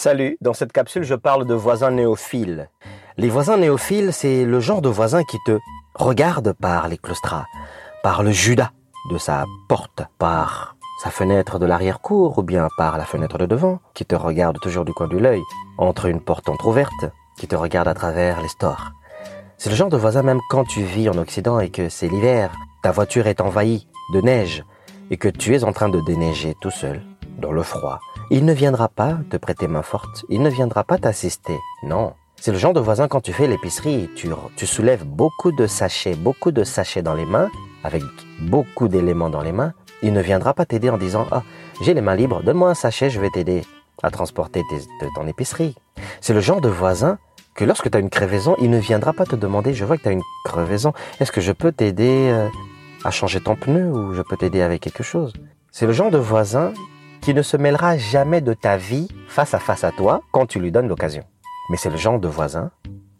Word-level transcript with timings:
Salut, 0.00 0.38
dans 0.40 0.52
cette 0.52 0.70
capsule, 0.70 1.02
je 1.02 1.16
parle 1.16 1.44
de 1.44 1.54
voisins 1.54 1.90
néophiles. 1.90 2.70
Les 3.16 3.28
voisins 3.28 3.56
néophiles, 3.56 4.12
c'est 4.12 4.44
le 4.44 4.60
genre 4.60 4.80
de 4.80 4.88
voisins 4.88 5.24
qui 5.24 5.38
te 5.44 5.58
regardent 5.96 6.52
par 6.52 6.86
les 6.86 6.98
claustras, 6.98 7.46
par 8.04 8.22
le 8.22 8.30
Judas 8.30 8.70
de 9.10 9.18
sa 9.18 9.44
porte, 9.68 10.04
par 10.16 10.76
sa 11.02 11.10
fenêtre 11.10 11.58
de 11.58 11.66
l'arrière-cour 11.66 12.38
ou 12.38 12.44
bien 12.44 12.68
par 12.76 12.96
la 12.96 13.04
fenêtre 13.04 13.38
de 13.38 13.46
devant, 13.46 13.80
qui 13.92 14.04
te 14.04 14.14
regarde 14.14 14.60
toujours 14.60 14.84
du 14.84 14.92
coin 14.92 15.08
de 15.08 15.18
l'œil, 15.18 15.42
entre 15.78 16.06
une 16.06 16.20
porte 16.20 16.48
entr'ouverte, 16.48 17.10
qui 17.36 17.48
te 17.48 17.56
regarde 17.56 17.88
à 17.88 17.94
travers 17.94 18.40
les 18.40 18.46
stores. 18.46 18.92
C'est 19.56 19.70
le 19.70 19.74
genre 19.74 19.90
de 19.90 19.96
voisin 19.96 20.22
même 20.22 20.40
quand 20.48 20.62
tu 20.62 20.84
vis 20.84 21.08
en 21.08 21.18
Occident 21.18 21.58
et 21.58 21.70
que 21.70 21.88
c'est 21.88 22.06
l'hiver, 22.06 22.52
ta 22.84 22.92
voiture 22.92 23.26
est 23.26 23.40
envahie 23.40 23.88
de 24.14 24.20
neige 24.20 24.62
et 25.10 25.16
que 25.16 25.28
tu 25.28 25.56
es 25.56 25.64
en 25.64 25.72
train 25.72 25.88
de 25.88 26.00
déneiger 26.02 26.54
tout 26.60 26.70
seul, 26.70 27.02
dans 27.40 27.50
le 27.50 27.64
froid, 27.64 27.98
il 28.30 28.44
ne 28.44 28.52
viendra 28.52 28.88
pas 28.88 29.18
te 29.30 29.36
prêter 29.36 29.68
main 29.68 29.82
forte, 29.82 30.24
il 30.28 30.42
ne 30.42 30.50
viendra 30.50 30.84
pas 30.84 30.98
t'assister. 30.98 31.58
Non. 31.82 32.12
C'est 32.36 32.52
le 32.52 32.58
genre 32.58 32.74
de 32.74 32.80
voisin 32.80 33.08
quand 33.08 33.20
tu 33.20 33.32
fais 33.32 33.46
l'épicerie, 33.46 34.10
tu, 34.14 34.66
soulèves 34.66 35.04
beaucoup 35.04 35.50
de 35.50 35.66
sachets, 35.66 36.14
beaucoup 36.14 36.52
de 36.52 36.62
sachets 36.62 37.02
dans 37.02 37.14
les 37.14 37.24
mains, 37.24 37.50
avec 37.82 38.02
beaucoup 38.40 38.88
d'éléments 38.88 39.30
dans 39.30 39.40
les 39.40 39.52
mains, 39.52 39.72
il 40.02 40.12
ne 40.12 40.20
viendra 40.20 40.54
pas 40.54 40.66
t'aider 40.66 40.90
en 40.90 40.98
disant 40.98 41.26
Ah, 41.32 41.42
j'ai 41.82 41.94
les 41.94 42.00
mains 42.00 42.14
libres, 42.14 42.42
donne-moi 42.42 42.70
un 42.70 42.74
sachet, 42.74 43.10
je 43.10 43.18
vais 43.18 43.30
t'aider 43.30 43.64
à 44.02 44.10
transporter 44.10 44.62
ton 45.16 45.26
épicerie. 45.26 45.74
C'est 46.20 46.34
le 46.34 46.40
genre 46.40 46.60
de 46.60 46.68
voisin 46.68 47.18
que 47.54 47.64
lorsque 47.64 47.90
tu 47.90 47.96
as 47.96 48.00
une 48.00 48.10
crevaison, 48.10 48.54
il 48.60 48.70
ne 48.70 48.78
viendra 48.78 49.12
pas 49.12 49.24
te 49.24 49.34
demander 49.34 49.74
Je 49.74 49.84
vois 49.84 49.96
que 49.96 50.02
tu 50.02 50.08
as 50.08 50.12
une 50.12 50.22
crevaison, 50.44 50.92
est-ce 51.18 51.32
que 51.32 51.40
je 51.40 51.50
peux 51.50 51.72
t'aider 51.72 52.30
euh, 52.30 52.46
à 53.04 53.10
changer 53.10 53.40
ton 53.40 53.56
pneu 53.56 53.90
ou 53.90 54.14
je 54.14 54.22
peux 54.22 54.36
t'aider 54.36 54.60
avec 54.60 54.82
quelque 54.82 55.02
chose? 55.02 55.32
C'est 55.72 55.86
le 55.86 55.92
genre 55.92 56.10
de 56.10 56.18
voisin 56.18 56.72
qui 57.20 57.34
ne 57.34 57.42
se 57.42 57.56
mêlera 57.56 57.96
jamais 57.96 58.40
de 58.40 58.54
ta 58.54 58.76
vie 58.76 59.08
face 59.28 59.54
à 59.54 59.58
face 59.58 59.84
à 59.84 59.92
toi 59.92 60.22
quand 60.32 60.46
tu 60.46 60.60
lui 60.60 60.72
donnes 60.72 60.88
l'occasion. 60.88 61.24
Mais 61.70 61.76
c'est 61.76 61.90
le 61.90 61.96
genre 61.96 62.18
de 62.18 62.28
voisin 62.28 62.70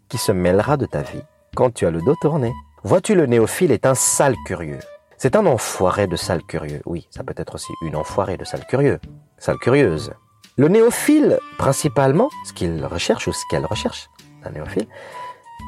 qui 0.07 0.17
se 0.17 0.31
mêlera 0.31 0.77
de 0.77 0.85
ta 0.85 1.01
vie 1.01 1.21
quand 1.55 1.73
tu 1.73 1.85
as 1.85 1.91
le 1.91 2.01
dos 2.01 2.15
tourné. 2.21 2.53
Vois-tu, 2.83 3.15
le 3.15 3.25
néophile 3.25 3.71
est 3.71 3.85
un 3.85 3.95
sale 3.95 4.35
curieux. 4.45 4.79
C'est 5.17 5.35
un 5.35 5.45
enfoiré 5.45 6.07
de 6.07 6.15
sale 6.15 6.43
curieux. 6.43 6.81
Oui, 6.85 7.07
ça 7.11 7.23
peut 7.23 7.33
être 7.35 7.55
aussi 7.55 7.73
une 7.81 7.95
enfoirée 7.95 8.37
de 8.37 8.45
sale 8.45 8.65
curieux. 8.65 8.99
Sale 9.37 9.57
curieuse. 9.57 10.13
Le 10.57 10.67
néophile, 10.67 11.39
principalement, 11.57 12.29
ce 12.45 12.53
qu'il 12.53 12.85
recherche 12.85 13.27
ou 13.27 13.33
ce 13.33 13.43
qu'elle 13.49 13.65
recherche, 13.65 14.09
un 14.43 14.51
néophile, 14.51 14.87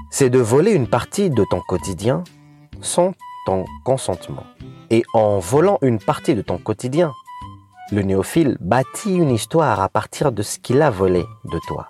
c'est 0.09 0.29
de 0.29 0.39
voler 0.39 0.71
une 0.71 0.87
partie 0.87 1.29
de 1.29 1.45
ton 1.49 1.61
quotidien 1.61 2.23
sans 2.81 3.13
ton 3.45 3.65
consentement. 3.83 4.45
Et 4.89 5.03
en 5.13 5.39
volant 5.39 5.79
une 5.81 5.99
partie 5.99 6.35
de 6.35 6.41
ton 6.41 6.57
quotidien 6.57 7.13
le 7.91 8.03
néophile 8.03 8.57
bâtit 8.61 9.15
une 9.15 9.31
histoire 9.31 9.81
à 9.81 9.89
partir 9.89 10.31
de 10.31 10.43
ce 10.43 10.59
qu'il 10.59 10.81
a 10.81 10.89
volé 10.89 11.25
de 11.45 11.59
toi. 11.67 11.87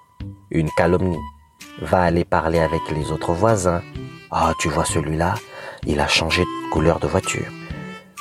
Une 0.49 0.69
calomnie. 0.71 1.19
Va 1.81 2.01
aller 2.01 2.25
parler 2.25 2.59
avec 2.59 2.81
les 2.91 3.11
autres 3.11 3.33
voisins. 3.33 3.81
Ah, 4.31 4.53
tu 4.59 4.69
vois 4.69 4.85
celui-là, 4.85 5.35
il 5.85 5.99
a 5.99 6.07
changé 6.07 6.41
de 6.41 6.69
couleur 6.71 6.99
de 6.99 7.07
voiture. 7.07 7.45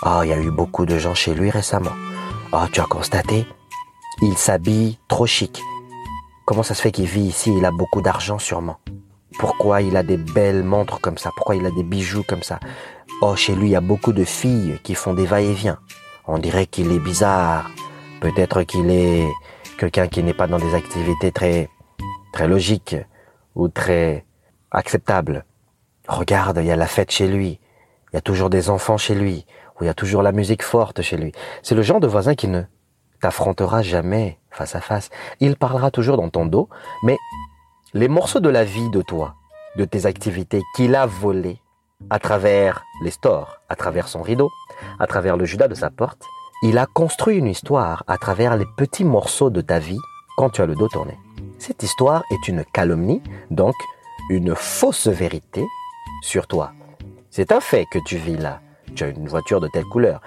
Ah, 0.03 0.21
il 0.25 0.31
y 0.31 0.33
a 0.33 0.39
eu 0.39 0.51
beaucoup 0.51 0.85
de 0.85 0.99
gens 0.99 1.15
chez 1.15 1.35
lui 1.35 1.51
récemment. 1.51 1.93
Ah, 2.53 2.69
tu 2.71 2.81
as 2.81 2.85
constaté 2.85 3.47
Il 4.21 4.37
s'habille 4.37 4.99
trop 5.09 5.27
chic. 5.27 5.61
Comment 6.45 6.63
ça 6.63 6.75
se 6.75 6.83
fait 6.83 6.93
qu'il 6.93 7.07
vit 7.07 7.23
ici? 7.23 7.53
Il 7.57 7.65
a 7.65 7.71
beaucoup 7.71 8.03
d'argent 8.03 8.39
sûrement. 8.39 8.79
Pourquoi 9.39 9.81
il 9.81 9.97
a 9.97 10.03
des 10.03 10.17
belles 10.17 10.65
montres 10.65 11.01
comme 11.01 11.17
ça? 11.17 11.31
Pourquoi 11.35 11.57
il 11.57 11.65
a 11.65 11.71
des 11.71 11.85
bijoux 11.85 12.25
comme 12.29 12.43
ça? 12.43 12.61
Oh, 13.23 13.37
chez 13.37 13.55
lui, 13.55 13.69
il 13.69 13.73
y 13.73 13.77
a 13.77 13.81
beaucoup 13.81 14.13
de 14.13 14.25
filles 14.25 14.79
qui 14.83 14.95
font 14.95 15.15
des 15.15 15.27
va-et-vient. 15.27 15.79
On 16.33 16.39
dirait 16.39 16.67
qu'il 16.67 16.93
est 16.93 17.01
bizarre. 17.01 17.69
Peut-être 18.21 18.63
qu'il 18.63 18.89
est 18.89 19.27
quelqu'un 19.79 20.07
qui 20.07 20.23
n'est 20.23 20.33
pas 20.33 20.47
dans 20.47 20.59
des 20.59 20.77
activités 20.77 21.33
très, 21.33 21.69
très 22.33 22.47
logiques 22.47 22.95
ou 23.57 23.67
très 23.67 24.25
acceptables. 24.71 25.45
Regarde, 26.07 26.59
il 26.61 26.67
y 26.67 26.71
a 26.71 26.77
la 26.77 26.87
fête 26.87 27.11
chez 27.11 27.27
lui. 27.27 27.59
Il 28.13 28.15
y 28.15 28.17
a 28.17 28.21
toujours 28.21 28.49
des 28.49 28.71
enfants 28.71 28.97
chez 28.97 29.17
lui. 29.17 29.45
Ou 29.75 29.83
il 29.83 29.87
y 29.87 29.91
a 29.91 29.95
toujours 29.95 30.23
la 30.23 30.31
musique 30.31 30.63
forte 30.63 31.03
chez 31.03 31.17
lui. 31.17 31.33
C'est 31.65 31.75
le 31.75 31.83
genre 31.83 31.99
de 31.99 32.07
voisin 32.07 32.37
qui 32.37 32.47
ne 32.47 32.63
t'affrontera 33.21 33.83
jamais 33.83 34.39
face 34.53 34.77
à 34.77 34.81
face. 34.81 35.11
Il 35.41 35.57
parlera 35.57 35.91
toujours 35.91 36.17
dans 36.17 36.29
ton 36.29 36.47
dos, 36.47 36.69
mais 37.03 37.17
les 37.93 38.07
morceaux 38.07 38.41
de 38.41 38.49
la 38.49 38.63
vie 38.63 38.91
de 38.91 39.03
toi, 39.03 39.35
de 39.75 39.85
tes 39.85 40.07
activités 40.07 40.63
qu'il 40.77 40.95
a 40.95 41.07
volées 41.07 41.61
à 42.09 42.19
travers 42.19 42.85
les 43.03 43.11
stores, 43.11 43.61
à 43.69 43.77
travers 43.77 44.09
son 44.09 44.23
rideau, 44.23 44.51
à 44.99 45.07
travers 45.07 45.37
le 45.37 45.45
Judas 45.45 45.69
de 45.69 45.75
sa 45.75 45.91
porte, 45.91 46.23
il 46.63 46.79
a 46.79 46.87
construit 46.87 47.37
une 47.37 47.47
histoire 47.47 48.05
à 48.07 48.19
travers 48.19 48.57
les 48.57 48.67
petits 48.77 49.05
morceaux 49.05 49.51
de 49.51 49.61
ta 49.61 49.79
vie 49.79 49.99
quand 50.37 50.51
tu 50.51 50.63
as 50.63 50.67
le 50.67 50.75
dos 50.75 50.89
tourné. 50.89 51.19
Cette 51.59 51.83
histoire 51.83 52.23
est 52.31 52.49
une 52.49 52.65
calomnie, 52.73 53.23
donc 53.51 53.75
une 54.31 54.55
fausse 54.55 55.09
vérité 55.09 55.65
sur 56.23 56.47
toi. 56.47 56.73
C'est 57.31 57.53
un 57.53 57.61
fait 57.61 57.87
que 57.91 57.99
tu 58.07 58.17
vis 58.17 58.37
là. 58.37 58.61
Tu 58.95 59.05
as 59.05 59.09
une 59.09 59.29
voiture 59.29 59.61
de 59.61 59.69
telle 59.69 59.85
couleur. 59.85 60.21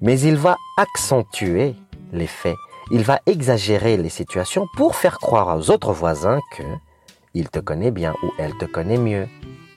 Mais 0.00 0.18
il 0.20 0.36
va 0.36 0.56
accentuer 0.76 1.74
les 2.12 2.26
faits. 2.26 2.56
Il 2.90 3.02
va 3.02 3.20
exagérer 3.26 3.96
les 3.96 4.08
situations 4.08 4.66
pour 4.76 4.96
faire 4.96 5.18
croire 5.18 5.56
aux 5.56 5.70
autres 5.70 5.92
voisins 5.92 6.40
que 6.56 6.62
il 7.34 7.48
te 7.48 7.60
connaît 7.60 7.92
bien 7.92 8.14
ou 8.22 8.30
elle 8.38 8.56
te 8.58 8.64
connaît 8.64 8.98
mieux. 8.98 9.28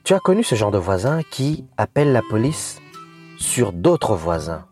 Tu 0.03 0.13
as 0.13 0.19
connu 0.19 0.43
ce 0.43 0.55
genre 0.55 0.71
de 0.71 0.77
voisin 0.77 1.21
qui 1.31 1.63
appelle 1.77 2.11
la 2.11 2.21
police 2.29 2.81
sur 3.37 3.71
d'autres 3.71 4.15
voisins 4.15 4.65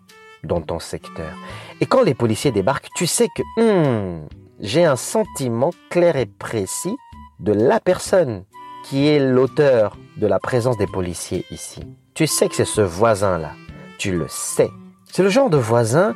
dans 0.43 0.59
ton 0.59 0.79
secteur. 0.79 1.31
Et 1.79 1.85
quand 1.85 2.01
les 2.01 2.13
policiers 2.13 2.51
débarquent, 2.51 2.89
tu 2.97 3.07
sais 3.07 3.29
que 3.33 3.41
hmm, 3.55 4.27
j'ai 4.59 4.83
un 4.83 4.97
sentiment 4.97 5.69
clair 5.89 6.17
et 6.17 6.25
précis 6.25 6.97
de 7.39 7.53
la 7.53 7.79
personne 7.79 8.43
qui 8.83 9.07
est 9.07 9.19
l'auteur 9.19 9.95
de 10.17 10.27
la 10.27 10.37
présence 10.37 10.77
des 10.77 10.85
policiers 10.85 11.45
ici. 11.49 11.79
Tu 12.13 12.27
sais 12.27 12.49
que 12.49 12.55
c'est 12.55 12.65
ce 12.65 12.81
voisin-là. 12.81 13.53
Tu 13.99 14.11
le 14.11 14.25
sais. 14.27 14.69
C'est 15.09 15.23
le 15.23 15.29
genre 15.29 15.49
de 15.49 15.57
voisin 15.57 16.13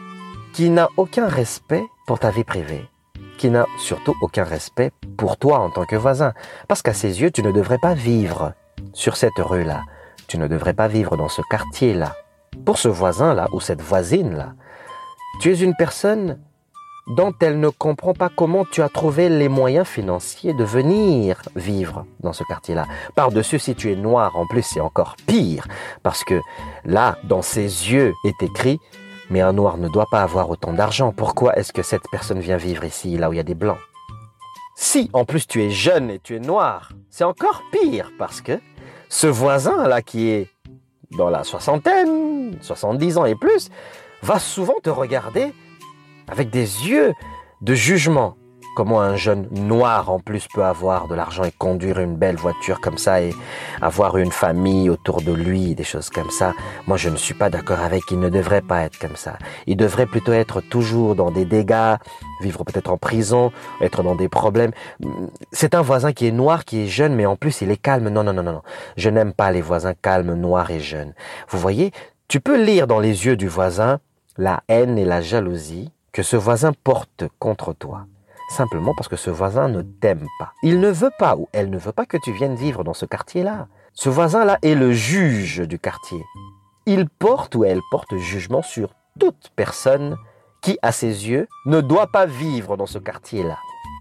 qui 0.51 0.69
n'a 0.69 0.89
aucun 0.97 1.29
respect 1.29 1.85
pour 2.05 2.19
ta 2.19 2.31
vie 2.31 2.43
privée, 2.43 2.85
qui 3.37 3.49
n'a 3.49 3.65
surtout 3.79 4.15
aucun 4.21 4.43
respect 4.43 4.91
pour 5.15 5.37
toi 5.37 5.59
en 5.59 5.69
tant 5.69 5.85
que 5.85 5.95
voisin, 5.95 6.33
parce 6.67 6.81
qu'à 6.81 6.93
ses 6.93 7.21
yeux, 7.21 7.31
tu 7.31 7.43
ne 7.43 7.53
devrais 7.53 7.79
pas 7.79 7.93
vivre 7.93 8.53
sur 8.93 9.17
cette 9.17 9.37
rue-là, 9.37 9.81
tu 10.27 10.37
ne 10.37 10.47
devrais 10.47 10.73
pas 10.73 10.87
vivre 10.87 11.17
dans 11.17 11.29
ce 11.29 11.41
quartier-là, 11.49 12.15
pour 12.65 12.77
ce 12.77 12.87
voisin-là 12.87 13.47
ou 13.51 13.59
cette 13.59 13.81
voisine-là, 13.81 14.53
tu 15.41 15.51
es 15.51 15.59
une 15.59 15.75
personne 15.75 16.39
dont 17.07 17.33
elle 17.39 17.59
ne 17.59 17.69
comprend 17.69 18.13
pas 18.13 18.29
comment 18.35 18.65
tu 18.65 18.81
as 18.81 18.89
trouvé 18.89 19.29
les 19.29 19.49
moyens 19.49 19.85
financiers 19.85 20.53
de 20.53 20.63
venir 20.63 21.41
vivre 21.55 22.05
dans 22.21 22.33
ce 22.33 22.43
quartier-là. 22.43 22.85
Par-dessus, 23.15 23.59
si 23.59 23.75
tu 23.75 23.91
es 23.91 23.95
noir, 23.95 24.35
en 24.35 24.47
plus, 24.47 24.63
c'est 24.63 24.79
encore 24.79 25.15
pire, 25.27 25.67
parce 26.01 26.23
que 26.23 26.39
là, 26.83 27.17
dans 27.23 27.43
ses 27.43 27.61
yeux 27.61 28.13
est 28.25 28.41
écrit, 28.41 28.79
mais 29.29 29.41
un 29.41 29.53
noir 29.53 29.77
ne 29.77 29.87
doit 29.87 30.07
pas 30.09 30.23
avoir 30.23 30.49
autant 30.49 30.73
d'argent. 30.73 31.11
Pourquoi 31.11 31.55
est-ce 31.57 31.73
que 31.73 31.83
cette 31.83 32.09
personne 32.11 32.39
vient 32.39 32.57
vivre 32.57 32.83
ici, 32.83 33.17
là 33.17 33.29
où 33.29 33.33
il 33.33 33.37
y 33.37 33.39
a 33.39 33.43
des 33.43 33.55
blancs? 33.55 33.77
Si, 34.75 35.09
en 35.13 35.23
plus, 35.23 35.47
tu 35.47 35.63
es 35.63 35.69
jeune 35.69 36.09
et 36.09 36.19
tu 36.19 36.35
es 36.35 36.39
noir, 36.39 36.89
c'est 37.09 37.23
encore 37.23 37.63
pire, 37.71 38.11
parce 38.19 38.41
que 38.41 38.59
ce 39.07 39.25
voisin-là 39.25 40.01
qui 40.01 40.29
est 40.29 40.49
dans 41.17 41.29
la 41.29 41.45
soixantaine, 41.45 42.57
70 42.61 43.17
ans 43.17 43.25
et 43.25 43.35
plus, 43.35 43.69
va 44.21 44.37
souvent 44.37 44.75
te 44.83 44.89
regarder 44.89 45.53
avec 46.27 46.49
des 46.49 46.87
yeux 46.87 47.13
de 47.61 47.73
jugement. 47.73 48.35
Comment 48.75 48.99
un 48.99 49.15
jeune 49.15 49.47
noir 49.51 50.11
en 50.11 50.19
plus 50.19 50.49
peut 50.53 50.65
avoir 50.65 51.07
de 51.07 51.15
l'argent 51.15 51.45
et 51.45 51.51
conduire 51.51 51.97
une 51.97 52.17
belle 52.17 52.35
voiture 52.35 52.81
comme 52.81 52.97
ça 52.97 53.21
et 53.21 53.33
avoir 53.81 54.17
une 54.17 54.33
famille 54.33 54.89
autour 54.89 55.21
de 55.21 55.31
lui, 55.31 55.75
des 55.75 55.85
choses 55.85 56.09
comme 56.09 56.29
ça. 56.29 56.53
Moi, 56.85 56.97
je 56.97 57.07
ne 57.07 57.15
suis 57.15 57.33
pas 57.33 57.49
d'accord 57.49 57.79
avec. 57.79 58.03
Il 58.11 58.19
ne 58.19 58.27
devrait 58.27 58.61
pas 58.61 58.81
être 58.81 58.99
comme 58.99 59.15
ça. 59.15 59.37
Il 59.65 59.77
devrait 59.77 60.05
plutôt 60.05 60.33
être 60.33 60.59
toujours 60.59 61.15
dans 61.15 61.31
des 61.31 61.45
dégâts, 61.45 61.95
vivre 62.41 62.65
peut-être 62.65 62.91
en 62.91 62.97
prison, 62.97 63.53
être 63.79 64.03
dans 64.03 64.15
des 64.15 64.27
problèmes. 64.27 64.71
C'est 65.53 65.73
un 65.73 65.81
voisin 65.81 66.11
qui 66.11 66.27
est 66.27 66.31
noir, 66.31 66.65
qui 66.65 66.81
est 66.81 66.87
jeune, 66.87 67.15
mais 67.15 67.25
en 67.25 67.37
plus 67.37 67.61
il 67.61 67.71
est 67.71 67.77
calme. 67.77 68.09
Non, 68.09 68.25
non, 68.25 68.33
non, 68.33 68.43
non, 68.43 68.51
non. 68.51 68.61
Je 68.97 69.09
n'aime 69.09 69.31
pas 69.31 69.53
les 69.53 69.61
voisins 69.61 69.93
calmes, 69.93 70.33
noirs 70.33 70.71
et 70.71 70.81
jeunes. 70.81 71.13
Vous 71.47 71.59
voyez, 71.59 71.91
tu 72.27 72.41
peux 72.41 72.61
lire 72.61 72.87
dans 72.87 72.99
les 72.99 73.25
yeux 73.25 73.37
du 73.37 73.47
voisin 73.47 73.99
la 74.37 74.63
haine 74.67 74.97
et 74.97 75.05
la 75.05 75.21
jalousie 75.21 75.91
que 76.11 76.23
ce 76.23 76.35
voisin 76.35 76.73
porte 76.83 77.23
contre 77.39 77.73
toi 77.73 78.05
simplement 78.49 78.93
parce 78.95 79.07
que 79.07 79.15
ce 79.15 79.29
voisin 79.29 79.67
ne 79.67 79.81
t'aime 79.81 80.27
pas. 80.39 80.53
Il 80.63 80.79
ne 80.79 80.89
veut 80.89 81.11
pas 81.17 81.35
ou 81.35 81.47
elle 81.53 81.69
ne 81.69 81.77
veut 81.77 81.91
pas 81.91 82.05
que 82.05 82.17
tu 82.17 82.31
viennes 82.31 82.55
vivre 82.55 82.83
dans 82.83 82.93
ce 82.93 83.05
quartier-là. 83.05 83.67
Ce 83.93 84.09
voisin-là 84.09 84.59
est 84.61 84.75
le 84.75 84.91
juge 84.91 85.59
du 85.59 85.79
quartier. 85.79 86.23
Il 86.85 87.09
porte 87.09 87.55
ou 87.55 87.63
elle 87.63 87.81
porte 87.91 88.15
jugement 88.17 88.61
sur 88.61 88.89
toute 89.19 89.51
personne 89.55 90.17
qui, 90.61 90.77
à 90.81 90.91
ses 90.91 91.29
yeux, 91.29 91.47
ne 91.65 91.81
doit 91.81 92.07
pas 92.07 92.25
vivre 92.25 92.77
dans 92.77 92.85
ce 92.85 92.99
quartier-là. 92.99 93.57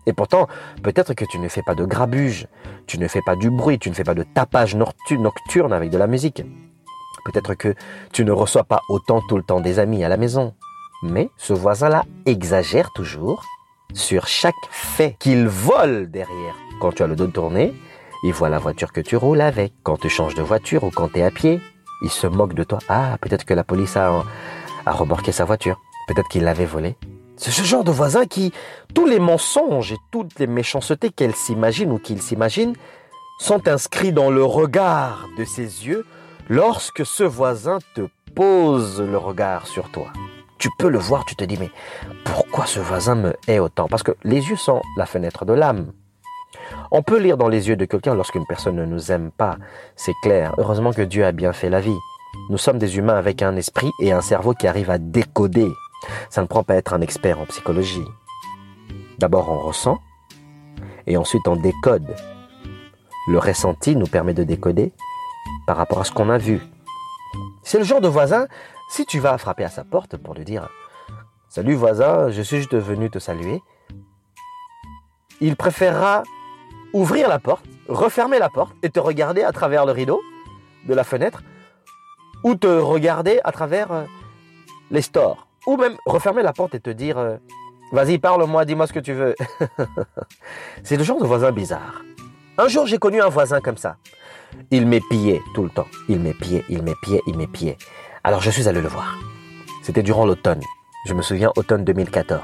Et 0.07 0.13
pourtant, 0.13 0.49
peut-être 0.83 1.15
que 1.15 1.25
tu 1.25 1.39
ne 1.39 1.49
fais 1.49 1.63
pas 1.63 1.75
de 1.75 1.85
grabuge, 1.85 2.47
tu 2.87 2.99
ne 2.99 3.09
fais 3.09 3.23
pas 3.25 3.37
du 3.37 3.51
bruit, 3.51 3.79
tu 3.79 3.89
ne 3.89 3.95
fais 3.95 4.05
pas 4.05 4.15
de 4.15 4.23
tapage 4.23 4.77
nocturne 4.77 5.73
avec 5.73 5.91
de 5.91 5.99
la 5.99 6.07
musique. 6.07 6.43
Peut-être 7.25 7.55
que 7.55 7.75
tu 8.13 8.25
ne 8.25 8.33
reçois 8.33 8.65
pas 8.65 8.81
autant 8.89 9.23
tout 9.29 9.39
le 9.39 9.43
temps 9.43 9.61
des 9.61 9.79
amis 9.79 10.05
à 10.05 10.09
la 10.09 10.19
maison. 10.19 10.55
Mais 11.03 11.31
ce 11.37 11.55
voisin-là 11.55 12.05
exagère 12.27 12.91
toujours 12.95 13.43
sur 13.95 14.27
chaque 14.27 14.55
fait 14.71 15.17
qu'il 15.19 15.49
vole 15.49 16.11
derrière. 16.11 16.55
Quand 16.81 16.93
tu 16.93 17.03
as 17.03 17.07
le 17.07 17.17
dos 17.17 17.29
tourné, 17.29 17.73
il 18.25 18.33
voit 18.33 18.49
la 18.49 18.59
voiture 18.59 18.93
que 18.93 19.01
tu 19.01 19.17
roules 19.17 19.41
avec. 19.41 19.73
Quand 19.83 19.97
tu 19.97 20.09
changes 20.09 20.35
de 20.35 20.43
voiture 20.43 20.85
ou 20.85 20.91
quand 20.91 21.09
tu 21.09 21.21
es 21.21 21.23
à 21.23 21.31
pied, 21.31 21.61
il 22.03 22.11
se 22.11 22.27
moque 22.27 22.55
de 22.55 22.65
toi. 22.65 22.79
Ah, 22.89 23.17
peut-être 23.21 23.45
que 23.45 23.55
la 23.55 23.65
police 23.65 23.97
a, 23.97 24.25
remorqué 24.87 25.33
sa 25.33 25.45
voiture. 25.45 25.81
Peut-être 26.09 26.29
qu'il 26.29 26.45
l'avait 26.45 26.67
volée. 26.67 26.97
C'est 27.37 27.51
ce 27.51 27.63
genre 27.63 27.85
de 27.85 27.91
voisin 27.91 28.27
qui, 28.27 28.53
tous 28.95 29.07
les 29.07 29.19
mensonges 29.19 29.93
et 29.93 29.99
toutes 30.11 30.39
les 30.39 30.47
méchancetés 30.47 31.11
qu'elle 31.11 31.35
s'imagine 31.35 31.91
ou 31.91 31.99
qu'il 31.99 32.21
s'imagine, 32.21 32.75
sont 33.41 33.67
inscrits 33.67 34.13
dans 34.13 34.31
le 34.31 34.45
regard 34.45 35.27
de 35.39 35.45
ses 35.45 35.87
yeux 35.87 36.05
lorsque 36.49 37.05
ce 37.05 37.25
voisin 37.25 37.79
te 37.95 38.03
pose 38.35 39.01
le 39.01 39.17
regard 39.17 39.67
sur 39.67 39.91
toi. 39.91 40.13
Tu 40.59 40.71
peux 40.79 40.89
le 40.89 40.99
voir, 40.99 41.25
tu 41.25 41.37
te 41.37 41.45
dis, 41.45 41.57
mais 41.59 41.71
pourquoi 42.25 42.67
ce 42.67 42.81
voisin 42.81 43.15
me 43.15 43.35
hait 43.49 43.59
autant? 43.59 43.89
Parce 43.89 44.03
que 44.03 44.17
les 44.25 44.49
yeux 44.49 44.57
sont 44.57 44.81
la 44.97 45.07
fenêtre 45.07 45.45
de 45.45 45.53
l'âme. 45.53 45.93
On 46.91 47.03
peut 47.03 47.19
lire 47.19 47.37
dans 47.37 47.49
les 47.49 47.69
yeux 47.69 47.77
de 47.77 47.85
quelqu'un 47.85 48.15
lorsqu'une 48.15 48.47
personne 48.47 48.77
ne 48.77 48.85
nous 48.85 49.11
aime 49.11 49.31
pas, 49.31 49.57
c'est 49.97 50.15
clair. 50.23 50.55
Heureusement 50.59 50.93
que 50.93 51.03
Dieu 51.03 51.25
a 51.25 51.33
bien 51.33 51.53
fait 51.53 51.71
la 51.71 51.81
vie. 51.81 51.99
Nous 52.51 52.59
sommes 52.59 52.79
des 52.79 52.99
humains 52.99 53.17
avec 53.17 53.43
un 53.43 53.57
esprit 53.57 53.91
et 54.01 54.13
un 54.13 54.21
cerveau 54.21 54.55
qui 54.55 54.67
arrivent 54.67 54.91
à 54.91 54.99
décoder. 54.99 55.71
Ça 56.31 56.43
ne 56.43 56.47
prend 56.47 56.63
pas 56.63 56.77
être 56.77 56.93
un 56.95 57.01
expert 57.01 57.39
en 57.39 57.47
psychologie. 57.47 58.05
D'abord 59.19 59.51
on 59.51 59.59
ressent 59.61 59.99
et 61.07 61.17
ensuite 61.17 61.47
on 61.49 61.57
décode. 61.57 62.15
Le 63.29 63.39
ressenti 63.39 63.97
nous 63.97 64.07
permet 64.07 64.35
de 64.35 64.45
décoder 64.45 64.93
par 65.67 65.77
rapport 65.77 66.01
à 66.01 66.05
ce 66.05 66.13
qu'on 66.13 66.29
a 66.31 66.39
vu. 66.39 66.61
C'est 67.65 67.79
le 67.79 67.85
genre 67.85 68.03
de 68.03 68.09
voisin, 68.09 68.47
si 68.91 69.07
tu 69.07 69.19
vas 69.21 69.37
frapper 69.39 69.65
à 69.65 69.71
sa 69.71 69.85
porte 69.85 70.19
pour 70.19 70.35
lui 70.35 70.45
dire 70.45 70.69
Salut 71.49 71.75
voisin, 71.75 72.29
je 72.31 72.43
suis 72.43 72.59
juste 72.59 72.75
venu 72.75 73.11
te 73.11 73.19
saluer, 73.19 73.63
il 75.41 75.57
préférera 75.57 76.25
ouvrir 76.93 77.29
la 77.29 77.39
porte, 77.39 77.65
refermer 77.89 78.39
la 78.39 78.51
porte 78.51 78.75
et 78.83 78.91
te 78.91 79.01
regarder 79.01 79.43
à 79.43 79.53
travers 79.53 79.87
le 79.87 79.93
rideau 79.93 80.21
de 80.87 80.95
la 80.95 81.05
fenêtre 81.05 81.43
ou 82.45 82.55
te 82.55 82.67
regarder 82.67 83.41
à 83.45 83.53
travers 83.53 83.93
euh, 83.93 84.05
les 84.91 85.03
stores 85.03 85.49
ou 85.67 85.77
même 85.79 85.97
refermer 86.05 86.43
la 86.43 86.53
porte 86.53 86.75
et 86.75 86.81
te 86.81 86.91
dire 86.91 87.19
euh, 87.19 87.37
Vas-y, 87.93 88.19
parle-moi, 88.19 88.65
dis-moi 88.65 88.87
ce 88.87 88.93
que 88.93 89.01
tu 89.01 89.13
veux. 89.13 89.35
C'est 90.83 90.97
le 90.97 91.05
genre 91.05 91.21
de 91.21 91.27
voisin 91.27 91.53
bizarre. 91.53 92.03
Un 92.57 92.69
jour, 92.69 92.87
j'ai 92.87 92.99
connu 92.99 93.21
un 93.21 93.29
voisin 93.29 93.61
comme 93.61 93.77
ça. 93.77 93.97
Il 94.71 94.87
m'épiait 94.87 95.41
tout 95.57 95.65
le 95.65 95.71
temps. 95.71 95.89
Il 96.09 96.21
m'épiait, 96.21 96.65
il 96.69 96.85
m'épiait, 96.85 97.21
il 97.27 97.37
m'épiait. 97.37 97.77
Alors 98.23 98.41
je 98.41 98.51
suis 98.51 98.69
allé 98.69 98.81
le 98.81 98.87
voir. 98.87 99.19
C'était 99.83 100.05
durant 100.05 100.25
l'automne. 100.25 100.61
Je 101.07 101.15
me 101.15 101.23
souviens, 101.23 101.51
automne 101.57 101.85
2014. 101.85 102.41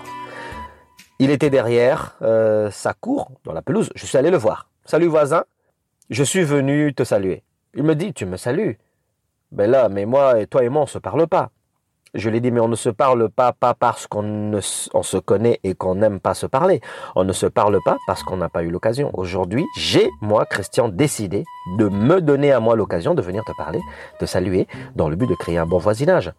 Il 1.20 1.30
était 1.30 1.48
derrière 1.48 2.16
euh, 2.22 2.72
sa 2.72 2.92
cour, 2.92 3.30
dans 3.44 3.52
la 3.52 3.62
pelouse. 3.62 3.90
Je 3.94 4.04
suis 4.04 4.18
allé 4.18 4.30
le 4.30 4.36
voir. 4.36 4.68
Salut 4.84 5.06
voisin, 5.06 5.44
je 6.10 6.24
suis 6.24 6.42
venu 6.42 6.92
te 6.92 7.04
saluer. 7.04 7.44
Il 7.74 7.84
me 7.84 7.94
dit, 7.94 8.12
tu 8.12 8.26
me 8.26 8.36
salues? 8.36 8.78
Ben 9.52 9.70
là, 9.70 9.88
mais 9.88 10.06
moi 10.06 10.40
et 10.40 10.48
toi 10.48 10.64
et 10.64 10.68
moi, 10.68 10.82
on 10.82 10.86
se 10.86 10.98
parle 10.98 11.28
pas. 11.28 11.52
Je 12.14 12.28
l'ai 12.28 12.40
dit, 12.40 12.50
mais 12.50 12.60
on 12.60 12.68
ne 12.68 12.76
se 12.76 12.90
parle 12.90 13.28
pas, 13.30 13.52
parce 13.52 14.06
qu'on 14.08 14.60
se 14.60 15.18
connaît 15.18 15.60
et 15.62 15.74
qu'on 15.74 15.94
n'aime 15.94 16.18
pas 16.18 16.34
se 16.34 16.46
parler. 16.46 16.80
On 17.14 17.22
ne 17.22 17.32
se 17.32 17.46
parle 17.46 17.78
pas 17.84 17.98
parce 18.06 18.24
qu'on 18.24 18.36
n'a 18.36 18.48
pas 18.48 18.64
eu 18.64 18.70
l'occasion. 18.70 19.10
Aujourd'hui, 19.14 19.64
j'ai, 19.76 20.10
moi, 20.20 20.44
Christian, 20.44 20.88
décidé 20.88 21.44
de 21.78 21.88
me 21.88 22.20
donner 22.20 22.52
à 22.52 22.58
moi 22.58 22.74
l'occasion 22.74 23.14
de 23.14 23.22
venir 23.22 23.44
te 23.44 23.52
parler, 23.56 23.80
te 24.18 24.24
saluer, 24.24 24.66
dans 24.96 25.08
le 25.08 25.14
but 25.14 25.28
de 25.28 25.36
créer 25.36 25.58
un 25.58 25.66
bon 25.66 25.78
voisinage. 25.78 26.32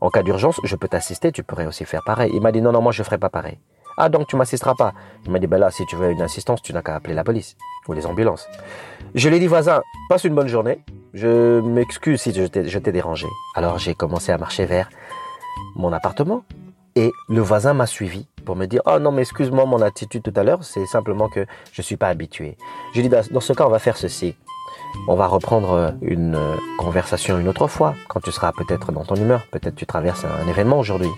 En 0.00 0.08
cas 0.10 0.22
d'urgence, 0.22 0.60
je 0.64 0.76
peux 0.76 0.88
t'assister, 0.88 1.30
tu 1.30 1.42
pourrais 1.42 1.66
aussi 1.66 1.84
faire 1.84 2.02
pareil. 2.04 2.32
Il 2.34 2.40
m'a 2.40 2.50
dit, 2.50 2.62
non, 2.62 2.72
non, 2.72 2.80
moi, 2.80 2.92
je 2.92 3.02
ferai 3.02 3.18
pas 3.18 3.28
pareil. 3.28 3.58
Ah, 3.96 4.08
donc 4.08 4.26
tu 4.26 4.36
m'assisteras 4.36 4.74
pas. 4.74 4.92
Il 5.24 5.32
m'a 5.32 5.38
dit, 5.38 5.46
ben 5.46 5.58
là, 5.58 5.70
si 5.70 5.84
tu 5.86 5.96
veux 5.96 6.10
une 6.10 6.22
assistance, 6.22 6.62
tu 6.62 6.72
n'as 6.72 6.82
qu'à 6.82 6.94
appeler 6.94 7.14
la 7.14 7.24
police 7.24 7.56
ou 7.88 7.92
les 7.92 8.06
ambulances. 8.06 8.48
Je 9.14 9.28
lui 9.28 9.36
ai 9.36 9.40
dit, 9.40 9.46
voisin, 9.46 9.82
passe 10.08 10.24
une 10.24 10.34
bonne 10.34 10.48
journée. 10.48 10.80
Je 11.14 11.60
m'excuse 11.60 12.20
si 12.20 12.32
je 12.32 12.46
t'ai 12.46 12.92
dérangé. 12.92 13.26
Alors 13.54 13.78
j'ai 13.78 13.94
commencé 13.94 14.32
à 14.32 14.38
marcher 14.38 14.64
vers 14.64 14.88
mon 15.76 15.92
appartement 15.92 16.42
et 16.94 17.10
le 17.28 17.40
voisin 17.40 17.74
m'a 17.74 17.86
suivi 17.86 18.26
pour 18.44 18.56
me 18.56 18.66
dire 18.66 18.82
Oh 18.86 18.98
non, 18.98 19.12
mais 19.12 19.22
excuse-moi, 19.22 19.64
mon 19.66 19.80
attitude 19.80 20.22
tout 20.22 20.32
à 20.36 20.42
l'heure, 20.42 20.64
c'est 20.64 20.86
simplement 20.86 21.28
que 21.28 21.46
je 21.72 21.80
ne 21.80 21.84
suis 21.84 21.96
pas 21.96 22.08
habitué. 22.08 22.56
J'ai 22.94 23.02
dit 23.02 23.08
Dans 23.08 23.40
ce 23.40 23.52
cas, 23.52 23.66
on 23.66 23.70
va 23.70 23.78
faire 23.78 23.96
ceci. 23.96 24.34
On 25.08 25.14
va 25.14 25.26
reprendre 25.26 25.94
une 26.02 26.38
conversation 26.78 27.38
une 27.38 27.48
autre 27.48 27.66
fois, 27.66 27.94
quand 28.08 28.20
tu 28.20 28.30
seras 28.30 28.52
peut-être 28.52 28.92
dans 28.92 29.04
ton 29.04 29.14
humeur. 29.14 29.42
Peut-être 29.50 29.74
tu 29.74 29.86
traverses 29.86 30.24
un 30.24 30.48
événement 30.48 30.78
aujourd'hui. 30.78 31.10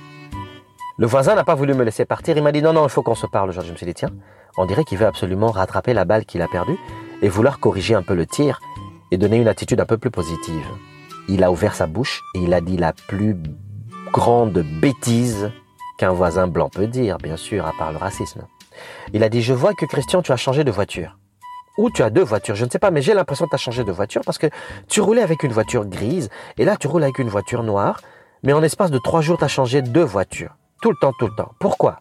Le 0.97 1.09
voisin 1.09 1.35
n'a 1.35 1.43
pas 1.43 1.57
voulu 1.57 1.75
me 1.75 1.83
laisser 1.83 2.05
partir. 2.05 2.37
Il 2.37 2.43
m'a 2.45 2.53
dit 2.53 2.63
non, 2.63 2.73
non, 2.73 2.85
il 2.85 2.91
faut 2.91 3.03
qu'on 3.03 3.17
se 3.17 3.27
parle. 3.27 3.49
Aujourd'hui, 3.49 3.69
je 3.69 3.73
me 3.73 3.77
suis 3.77 3.87
dit, 3.87 3.95
tiens, 3.95 4.11
on 4.57 4.65
dirait 4.65 4.85
qu'il 4.85 4.97
veut 4.97 5.07
absolument 5.07 5.51
rattraper 5.51 5.93
la 5.93 6.05
balle 6.05 6.25
qu'il 6.25 6.41
a 6.41 6.47
perdue 6.47 6.79
et 7.21 7.29
vouloir 7.29 7.59
corriger 7.59 7.97
un 7.97 8.03
peu 8.03 8.15
le 8.15 8.27
tir 8.27 8.61
et 9.11 9.17
donner 9.17 9.39
une 9.39 9.49
attitude 9.49 9.81
un 9.81 9.87
peu 9.87 9.99
plus 9.99 10.13
positive. 10.13 10.67
Il 11.29 11.43
a 11.43 11.51
ouvert 11.51 11.75
sa 11.75 11.89
bouche 11.89 12.23
et 12.37 12.39
il 12.39 12.55
a 12.55 12.61
dit 12.61 12.77
la 12.77 12.93
plus 12.93 13.37
grande 14.13 14.65
bêtise 14.81 15.51
qu'un 15.99 16.13
voisin 16.13 16.47
blanc 16.47 16.69
peut 16.69 16.87
dire, 16.87 17.19
bien 17.19 17.37
sûr, 17.37 17.67
à 17.67 17.73
part 17.77 17.91
le 17.91 17.99
racisme. 17.99 18.43
Il 19.13 19.25
a 19.25 19.29
dit, 19.29 19.43
je 19.43 19.53
vois 19.53 19.75
que 19.75 19.87
Christian, 19.87 20.23
tu 20.23 20.31
as 20.31 20.37
changé 20.37 20.63
de 20.63 20.71
voiture. 20.71 21.19
Ou 21.77 21.91
tu 21.91 22.05
as 22.05 22.11
deux 22.11 22.23
voitures, 22.23 22.55
je 22.55 22.65
ne 22.65 22.71
sais 22.71 22.79
pas, 22.79 22.93
mais 22.93 23.03
j'ai 23.03 23.15
l'impression 23.15 23.47
que 23.47 23.51
tu 23.51 23.57
as 23.57 23.59
changé 23.59 23.83
de 23.83 23.91
voiture 23.91 24.23
parce 24.25 24.39
que 24.39 24.47
tu 24.89 25.01
roulais 25.01 25.23
avec 25.23 25.43
une 25.43 25.51
voiture 25.51 25.87
grise 25.87 26.31
et 26.57 26.65
là 26.65 26.77
tu 26.77 26.87
roules 26.87 27.03
avec 27.03 27.19
une 27.19 27.29
voiture 27.29 27.65
noire, 27.65 28.01
mais 28.45 28.53
en 28.53 28.63
espace 28.63 28.93
de 28.93 28.99
trois 28.99 29.23
jours, 29.23 29.39
tu 29.39 29.45
as 29.45 29.49
changé 29.49 29.83
deux 29.83 30.05
voitures. 30.05 30.55
Tout 30.85 30.91
le 30.91 30.97
temps, 30.99 31.15
tout 31.19 31.29
le 31.29 31.35
temps. 31.35 31.53
Pourquoi? 31.59 32.01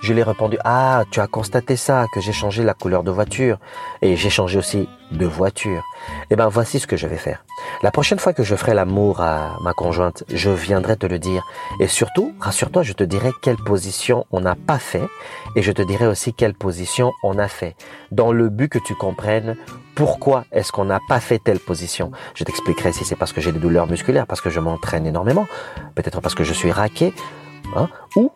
Je 0.00 0.14
lui 0.14 0.20
ai 0.20 0.22
répondu, 0.22 0.56
ah, 0.64 1.04
tu 1.10 1.20
as 1.20 1.26
constaté 1.26 1.76
ça, 1.76 2.06
que 2.14 2.22
j'ai 2.22 2.32
changé 2.32 2.62
la 2.62 2.72
couleur 2.72 3.02
de 3.02 3.10
voiture. 3.10 3.58
Et 4.00 4.16
j'ai 4.16 4.30
changé 4.30 4.58
aussi 4.58 4.88
de 5.12 5.26
voiture. 5.26 5.84
Eh 6.30 6.36
ben, 6.36 6.48
voici 6.48 6.80
ce 6.80 6.86
que 6.86 6.96
je 6.96 7.06
vais 7.06 7.18
faire. 7.18 7.44
La 7.82 7.90
prochaine 7.90 8.18
fois 8.18 8.32
que 8.32 8.42
je 8.42 8.56
ferai 8.56 8.72
l'amour 8.72 9.20
à 9.20 9.58
ma 9.62 9.74
conjointe, 9.74 10.24
je 10.32 10.48
viendrai 10.48 10.96
te 10.96 11.04
le 11.04 11.18
dire. 11.18 11.42
Et 11.78 11.88
surtout, 11.88 12.32
rassure-toi, 12.40 12.82
je 12.82 12.94
te 12.94 13.04
dirai 13.04 13.32
quelle 13.42 13.58
position 13.58 14.24
on 14.30 14.40
n'a 14.40 14.54
pas 14.54 14.78
fait. 14.78 15.06
Et 15.54 15.60
je 15.60 15.72
te 15.72 15.82
dirai 15.82 16.06
aussi 16.06 16.32
quelle 16.32 16.54
position 16.54 17.12
on 17.22 17.36
a 17.36 17.48
fait. 17.48 17.76
Dans 18.12 18.32
le 18.32 18.48
but 18.48 18.70
que 18.70 18.78
tu 18.78 18.94
comprennes 18.94 19.58
pourquoi 19.94 20.46
est-ce 20.52 20.72
qu'on 20.72 20.86
n'a 20.86 21.00
pas 21.06 21.20
fait 21.20 21.38
telle 21.38 21.60
position? 21.60 22.12
Je 22.34 22.44
t'expliquerai 22.44 22.92
si 22.92 23.04
c'est 23.04 23.16
parce 23.16 23.34
que 23.34 23.42
j'ai 23.42 23.52
des 23.52 23.58
douleurs 23.58 23.86
musculaires, 23.86 24.26
parce 24.26 24.40
que 24.40 24.50
je 24.50 24.60
m'entraîne 24.60 25.06
énormément, 25.06 25.46
peut-être 25.94 26.20
parce 26.20 26.34
que 26.34 26.44
je 26.44 26.52
suis 26.52 26.70
raqué, 26.70 27.14
hein, 27.74 27.88
ou 28.16 28.30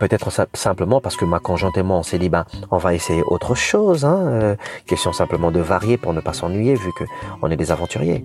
Peut-être 0.00 0.30
simplement 0.54 1.02
parce 1.02 1.14
que 1.14 1.26
ma 1.26 1.40
conjointe 1.40 1.76
et 1.76 1.82
moi, 1.82 1.98
on 1.98 2.02
s'est 2.02 2.18
dit, 2.18 2.30
ben, 2.30 2.46
on 2.70 2.78
va 2.78 2.94
essayer 2.94 3.22
autre 3.22 3.54
chose. 3.54 4.06
Hein, 4.06 4.28
euh, 4.28 4.56
question 4.86 5.12
simplement 5.12 5.50
de 5.50 5.60
varier 5.60 5.98
pour 5.98 6.14
ne 6.14 6.22
pas 6.22 6.32
s'ennuyer 6.32 6.74
vu 6.74 6.90
que 6.94 7.04
on 7.42 7.50
est 7.50 7.56
des 7.56 7.70
aventuriers. 7.70 8.24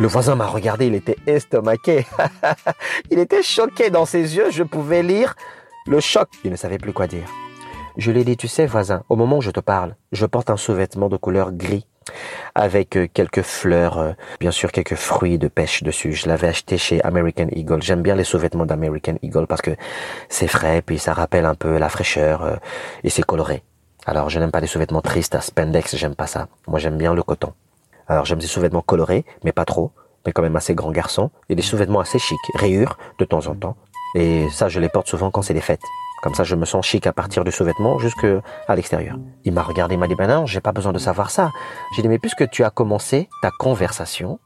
Le 0.00 0.08
voisin 0.08 0.34
m'a 0.34 0.48
regardé, 0.48 0.88
il 0.88 0.94
était 0.96 1.16
estomaqué. 1.28 2.04
il 3.12 3.20
était 3.20 3.44
choqué 3.44 3.90
dans 3.90 4.06
ses 4.06 4.36
yeux, 4.36 4.50
je 4.50 4.64
pouvais 4.64 5.04
lire 5.04 5.36
le 5.86 6.00
choc. 6.00 6.28
Il 6.42 6.50
ne 6.50 6.56
savait 6.56 6.78
plus 6.78 6.92
quoi 6.92 7.06
dire. 7.06 7.28
Je 7.96 8.10
lui 8.10 8.22
ai 8.22 8.24
dit, 8.24 8.36
tu 8.36 8.48
sais, 8.48 8.66
voisin, 8.66 9.04
au 9.08 9.14
moment 9.14 9.36
où 9.36 9.40
je 9.40 9.52
te 9.52 9.60
parle, 9.60 9.94
je 10.10 10.26
porte 10.26 10.50
un 10.50 10.56
sous-vêtement 10.56 11.08
de 11.08 11.16
couleur 11.16 11.52
gris 11.52 11.86
avec 12.54 12.96
euh, 12.96 13.08
quelques 13.12 13.42
fleurs, 13.42 13.98
euh, 13.98 14.12
bien 14.40 14.50
sûr 14.50 14.72
quelques 14.72 14.94
fruits 14.94 15.38
de 15.38 15.48
pêche 15.48 15.82
dessus. 15.82 16.12
Je 16.12 16.28
l'avais 16.28 16.48
acheté 16.48 16.78
chez 16.78 17.02
American 17.02 17.48
Eagle. 17.52 17.82
J'aime 17.82 18.02
bien 18.02 18.14
les 18.14 18.24
sous-vêtements 18.24 18.66
d'American 18.66 19.16
Eagle 19.22 19.46
parce 19.46 19.62
que 19.62 19.72
c'est 20.28 20.48
frais, 20.48 20.82
puis 20.82 20.98
ça 20.98 21.12
rappelle 21.12 21.46
un 21.46 21.54
peu 21.54 21.78
la 21.78 21.88
fraîcheur 21.88 22.42
euh, 22.42 22.56
et 23.02 23.10
c'est 23.10 23.22
coloré. 23.22 23.62
Alors 24.06 24.30
je 24.30 24.38
n'aime 24.38 24.50
pas 24.50 24.60
les 24.60 24.66
sous-vêtements 24.66 25.00
tristes 25.00 25.34
à 25.34 25.40
spandex, 25.40 25.96
j'aime 25.96 26.14
pas 26.14 26.26
ça. 26.26 26.48
Moi 26.66 26.78
j'aime 26.78 26.98
bien 26.98 27.14
le 27.14 27.22
coton. 27.22 27.52
Alors 28.06 28.24
j'aime 28.24 28.38
des 28.38 28.46
sous-vêtements 28.46 28.82
colorés, 28.82 29.24
mais 29.44 29.52
pas 29.52 29.64
trop, 29.64 29.92
mais 30.26 30.32
quand 30.32 30.42
même 30.42 30.56
assez 30.56 30.74
grand 30.74 30.92
garçon, 30.92 31.30
et 31.48 31.54
des 31.54 31.62
sous-vêtements 31.62 32.00
assez 32.00 32.18
chics, 32.18 32.38
rayures 32.54 32.98
de 33.18 33.24
temps 33.24 33.46
en 33.46 33.54
temps. 33.54 33.76
Et 34.14 34.48
ça 34.50 34.68
je 34.68 34.78
les 34.78 34.88
porte 34.88 35.08
souvent 35.08 35.30
quand 35.30 35.42
c'est 35.42 35.54
les 35.54 35.60
fêtes. 35.60 35.80
Comme 36.24 36.34
ça, 36.34 36.42
je 36.42 36.54
me 36.54 36.64
sens 36.64 36.86
chic 36.86 37.06
à 37.06 37.12
partir 37.12 37.44
du 37.44 37.52
sous-vêtement 37.52 37.98
jusqu'à 37.98 38.40
l'extérieur. 38.74 39.18
Il 39.44 39.52
m'a 39.52 39.60
regardé, 39.60 39.96
il 39.96 39.98
m'a 39.98 40.08
dit, 40.08 40.14
ben 40.14 40.26
non, 40.26 40.46
j'ai 40.46 40.62
pas 40.62 40.72
besoin 40.72 40.94
de 40.94 40.98
savoir 40.98 41.28
ça. 41.28 41.50
J'ai 41.94 42.00
dit, 42.00 42.08
mais 42.08 42.18
puisque 42.18 42.48
tu 42.48 42.64
as 42.64 42.70
commencé 42.70 43.28
ta 43.42 43.50
conversation 43.58 44.38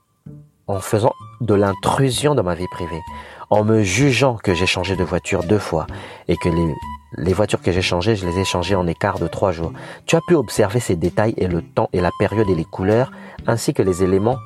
en 0.66 0.80
faisant 0.80 1.12
de 1.40 1.54
l'intrusion 1.54 2.35
dans 2.35 2.42
ma 2.42 2.56
vie 2.56 2.66
privée, 2.73 3.00
en 3.49 3.62
me 3.62 3.85
jugeant 3.85 4.35
que 4.35 4.54
j'ai 4.54 4.66
changé 4.66 4.97
de 4.97 5.04
voiture 5.04 5.44
deux 5.44 5.61
fois 5.61 5.87
et 6.26 6.37
que 6.37 6.49
les, 6.49 6.75
les 7.16 7.32
voitures 7.32 7.62
que 7.62 7.70
j'ai 7.70 7.80
changées, 7.80 8.16
je 8.16 8.26
les 8.26 8.40
ai 8.40 8.44
changées 8.44 8.75
en 8.75 8.88
écart 8.88 9.20
de 9.20 9.28
trois 9.28 9.52
jours. 9.52 9.73
Tu 10.04 10.16
as 10.16 10.20
pu 10.26 10.35
observer 10.35 10.80
ces 10.80 10.97
détails 10.97 11.35
et 11.37 11.47
le 11.47 11.62
temps 11.62 11.90
et 11.92 12.00
la 12.00 12.11
période 12.18 12.50
et 12.50 12.56
les 12.56 12.64
couleurs, 12.64 13.12
ainsi 13.47 13.73
que 13.73 13.82
les 13.82 14.02
éléments 14.02 14.38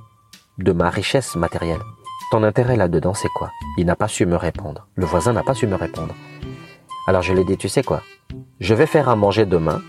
de 0.59 0.73
ma 0.73 0.91
richesse 0.91 1.35
matérielle. 1.35 1.81
Ton 2.31 2.43
intérêt 2.43 2.77
là-dedans, 2.77 3.15
c'est 3.15 3.33
quoi? 3.35 3.51
Il 3.79 3.87
n'a 3.87 3.97
pas 3.97 4.09
su 4.09 4.27
me 4.27 4.37
répondre. 4.37 4.87
Le 4.97 5.07
voisin 5.07 5.33
n'a 5.33 5.43
pas 5.43 5.55
su 5.55 5.67
me 5.67 5.77
répondre. 5.77 6.15
Alors 7.07 7.23
je 7.23 7.33
lui 7.33 7.41
ai 7.41 7.45
dit, 7.45 7.57
tu 7.57 7.69
sais 7.69 7.83
quoi 7.83 8.03
Je 8.61 8.75
vais 8.75 8.87
faire 8.87 9.09
à 9.09 9.17
manger 9.17 9.45
demain, 9.45 9.83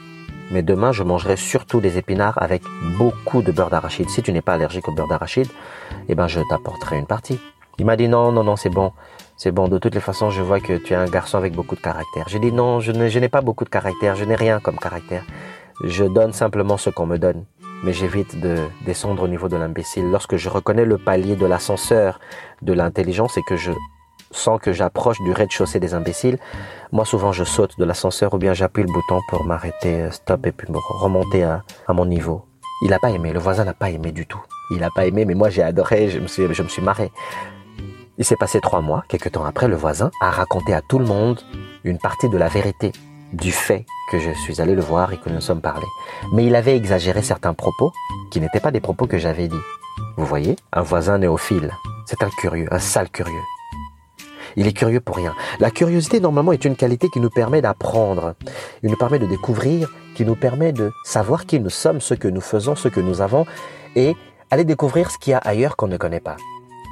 mais 0.52 0.64
demain 0.64 0.92
je 0.92 1.04
mangerai 1.04 1.38
surtout 1.38 1.80
des 1.80 2.00
épinards 2.00 2.42
avec 2.42 2.64
beaucoup 2.98 3.44
de 3.44 3.52
beurre 3.52 3.70
d'arachide. 3.70 4.10
Si 4.10 4.24
tu 4.24 4.34
n'es 4.34 4.42
pas 4.42 4.54
allergique 4.54 4.88
au 4.88 4.94
beurre 4.94 5.08
d'arachide, 5.08 5.48
eh 6.10 6.16
ben 6.16 6.28
je 6.28 6.40
t'apporterai 6.50 6.98
une 6.98 7.06
partie. 7.06 7.40
Il 7.78 7.86
m'a 7.86 7.96
dit 7.96 8.08
non, 8.08 8.32
non, 8.32 8.44
non, 8.44 8.56
c'est 8.56 8.70
bon. 8.70 8.94
C'est 9.38 9.52
bon, 9.52 9.68
de 9.68 9.78
toutes 9.78 9.94
les 9.94 10.02
façons, 10.02 10.32
je 10.32 10.42
vois 10.42 10.60
que 10.60 10.78
tu 10.78 10.94
es 10.94 10.96
un 10.96 11.06
garçon 11.06 11.38
avec 11.38 11.54
beaucoup 11.54 11.76
de 11.76 11.82
caractère. 11.82 12.26
J'ai 12.28 12.40
dit 12.40 12.52
non, 12.52 12.80
je 12.80 12.92
n'ai 12.92 13.30
pas 13.30 13.42
beaucoup 13.42 13.64
de 13.64 13.70
caractère, 13.70 14.16
je 14.16 14.26
n'ai 14.26 14.36
rien 14.36 14.60
comme 14.60 14.78
caractère. 14.78 15.24
Je 15.84 16.06
donne 16.06 16.34
simplement 16.34 16.78
ce 16.78 16.90
qu'on 16.90 17.06
me 17.06 17.18
donne. 17.18 17.46
Mais 17.84 17.94
j'évite 17.94 18.40
de 18.40 18.58
descendre 18.86 19.24
au 19.24 19.28
niveau 19.28 19.50
de 19.50 19.58
l'imbécile. 19.58 20.10
Lorsque 20.10 20.38
je 20.38 20.50
reconnais 20.50 20.86
le 20.86 20.98
palier 20.98 21.36
de 21.36 21.46
l'ascenseur 21.46 22.20
de 22.62 22.74
l'intelligence 22.74 23.38
et 23.38 23.44
que 23.44 23.58
je 23.58 23.72
sens 24.38 24.60
que 24.62 24.74
j'approche 24.74 25.20
du 25.22 25.32
rez-de-chaussée 25.32 25.80
des 25.80 25.94
imbéciles, 25.94 26.38
moi 26.92 27.06
souvent 27.06 27.32
je 27.32 27.44
saute 27.44 27.78
de 27.78 27.86
l'ascenseur 27.86 28.34
ou 28.34 28.38
bien 28.38 28.54
j'appuie 28.54 28.84
le 28.84 28.92
bouton 28.92 29.20
pour 29.30 29.44
m'arrêter, 29.46 30.02
euh, 30.02 30.12
stop, 30.12 30.46
et 30.46 30.52
puis 30.52 30.72
me 30.72 30.78
remonter 30.78 31.44
à, 31.44 31.64
mon 31.90 32.06
niveau. 32.06 32.46
Il 32.84 32.90
n'a 32.90 33.00
pas 33.00 33.10
aimé, 33.10 33.32
le 33.32 33.40
voisin 33.40 33.64
n'a 33.64 33.74
pas 33.74 33.90
aimé 33.90 34.12
du 34.12 34.26
tout. 34.26 34.42
Il 34.72 34.80
n'a 34.80 34.90
pas 34.90 35.06
aimé, 35.06 35.26
mais 35.26 35.36
moi 35.36 35.50
j'ai 35.50 35.64
adoré, 35.64 36.10
je 36.10 36.20
me 36.20 36.28
suis, 36.28 36.54
je 36.54 36.64
me 36.64 36.68
suis 36.68 36.82
marré. 36.82 37.12
Il 38.18 38.26
s'est 38.26 38.36
passé 38.36 38.60
trois 38.62 38.82
mois, 38.82 39.04
quelques 39.08 39.32
temps 39.32 39.46
après, 39.46 39.68
le 39.68 39.76
voisin 39.76 40.12
a 40.22 40.30
raconté 40.30 40.74
à 40.74 40.82
tout 40.82 41.00
le 41.00 41.06
monde 41.06 41.42
une 41.84 41.98
partie 41.98 42.30
de 42.30 42.38
la 42.38 42.48
vérité 42.48 42.92
du 43.34 43.52
fait 43.52 43.86
que 44.12 44.20
je 44.20 44.32
suis 44.32 44.62
allé 44.62 44.76
le 44.76 44.82
voir 44.82 45.12
et 45.12 45.18
que 45.18 45.30
nous 45.30 45.36
nous 45.36 45.42
sommes 45.42 45.62
parlé. 45.62 45.86
Mais 46.32 46.46
il 46.46 46.56
avait 46.56 46.76
exagéré 46.76 47.22
certains 47.22 47.54
propos 47.54 47.92
qui 48.30 48.40
n'étaient 48.40 48.60
pas 48.60 48.72
des 48.72 48.80
propos 48.80 49.08
que 49.08 49.18
j'avais 49.18 49.48
dit. 49.48 49.62
Vous 50.18 50.26
voyez, 50.26 50.56
un 50.72 50.82
voisin 50.82 51.18
néophile, 51.18 51.72
c'est 52.06 52.24
un 52.24 52.30
curieux, 52.30 52.68
un 52.72 52.80
sale 52.80 53.10
curieux. 53.10 53.42
Il 54.56 54.68
est 54.68 54.74
curieux 54.74 55.00
pour 55.00 55.16
rien. 55.16 55.34
La 55.60 55.72
curiosité, 55.72 56.20
normalement, 56.20 56.52
est 56.52 56.66
une 56.66 56.76
qualité 56.76 57.10
qui 57.10 57.20
nous 57.20 57.30
permet 57.30 57.62
d'apprendre. 57.62 58.36
Il 58.84 58.90
nous 58.90 58.98
permet 58.98 59.20
de 59.20 59.26
découvrir, 59.26 59.90
qui 60.16 60.26
nous 60.26 60.36
permet 60.36 60.72
de 60.72 60.92
savoir 61.04 61.46
qui 61.46 61.60
nous 61.60 61.70
sommes, 61.70 62.02
ce 62.02 62.14
que 62.14 62.28
nous 62.28 62.42
faisons, 62.42 62.76
ce 62.76 62.88
que 62.88 63.00
nous 63.00 63.22
avons, 63.22 63.46
et 63.96 64.16
aller 64.52 64.66
découvrir 64.66 65.12
ce 65.12 65.18
qu'il 65.18 65.32
y 65.32 65.34
a 65.34 65.40
ailleurs 65.40 65.76
qu'on 65.76 65.88
ne 65.88 65.98
connaît 65.98 66.20
pas. 66.20 66.38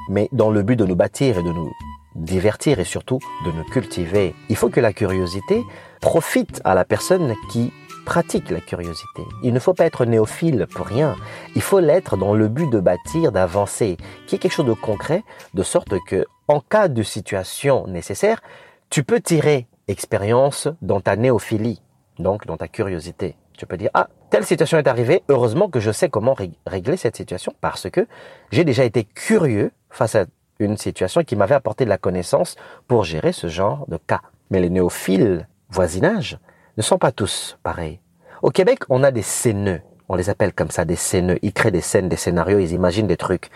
Mais 0.09 0.29
dans 0.31 0.49
le 0.49 0.63
but 0.63 0.75
de 0.75 0.85
nous 0.85 0.95
bâtir 0.95 1.37
et 1.37 1.43
de 1.43 1.51
nous 1.51 1.71
divertir 2.15 2.79
et 2.79 2.83
surtout 2.83 3.19
de 3.45 3.51
nous 3.51 3.63
cultiver. 3.63 4.35
Il 4.49 4.55
faut 4.55 4.69
que 4.69 4.79
la 4.79 4.93
curiosité 4.93 5.63
profite 6.01 6.61
à 6.65 6.75
la 6.75 6.85
personne 6.85 7.33
qui 7.51 7.71
pratique 8.05 8.49
la 8.49 8.59
curiosité. 8.59 9.21
Il 9.43 9.53
ne 9.53 9.59
faut 9.59 9.73
pas 9.73 9.85
être 9.85 10.05
néophile 10.05 10.67
pour 10.73 10.87
rien. 10.87 11.15
Il 11.55 11.61
faut 11.61 11.79
l'être 11.79 12.17
dans 12.17 12.33
le 12.33 12.47
but 12.47 12.69
de 12.69 12.79
bâtir, 12.79 13.31
d'avancer, 13.31 13.97
qui 14.27 14.35
est 14.35 14.37
quelque 14.39 14.53
chose 14.53 14.65
de 14.65 14.73
concret, 14.73 15.23
de 15.53 15.63
sorte 15.63 15.93
que, 16.07 16.25
en 16.51 16.59
cas 16.59 16.89
de 16.89 17.01
situation 17.01 17.87
nécessaire, 17.87 18.41
tu 18.89 19.03
peux 19.03 19.21
tirer 19.21 19.67
expérience 19.87 20.67
dans 20.81 20.99
ta 20.99 21.15
néophilie, 21.15 21.81
donc 22.19 22.45
dans 22.45 22.57
ta 22.57 22.67
curiosité. 22.67 23.37
Tu 23.57 23.65
peux 23.65 23.77
dire, 23.77 23.89
ah, 23.93 24.09
telle 24.29 24.45
situation 24.45 24.77
est 24.77 24.87
arrivée, 24.87 25.23
heureusement 25.29 25.69
que 25.69 25.79
je 25.79 25.91
sais 25.91 26.09
comment 26.09 26.35
régler 26.65 26.97
cette 26.97 27.15
situation 27.15 27.53
parce 27.61 27.89
que 27.89 28.05
j'ai 28.51 28.65
déjà 28.65 28.83
été 28.83 29.05
curieux 29.05 29.71
face 29.89 30.15
à 30.15 30.25
une 30.59 30.75
situation 30.75 31.23
qui 31.23 31.37
m'avait 31.37 31.55
apporté 31.55 31.85
de 31.85 31.89
la 31.89 31.97
connaissance 31.97 32.57
pour 32.87 33.05
gérer 33.05 33.31
ce 33.31 33.47
genre 33.47 33.85
de 33.87 33.97
cas. 33.97 34.21
Mais 34.49 34.59
les 34.59 34.69
néophiles 34.69 35.47
voisinage 35.69 36.37
ne 36.75 36.81
sont 36.81 36.97
pas 36.97 37.13
tous 37.13 37.57
pareils. 37.63 38.01
Au 38.41 38.49
Québec, 38.49 38.79
on 38.89 39.03
a 39.03 39.11
des 39.11 39.21
scéneux. 39.21 39.81
On 40.13 40.15
les 40.15 40.29
appelle 40.29 40.51
comme 40.51 40.71
ça 40.71 40.83
des 40.83 40.97
scéneux. 40.97 41.39
Ils 41.41 41.53
créent 41.53 41.71
des 41.71 41.79
scènes, 41.79 42.09
des 42.09 42.17
scénarios, 42.17 42.59
ils 42.59 42.73
imaginent 42.73 43.07
des 43.07 43.15
trucs. 43.15 43.49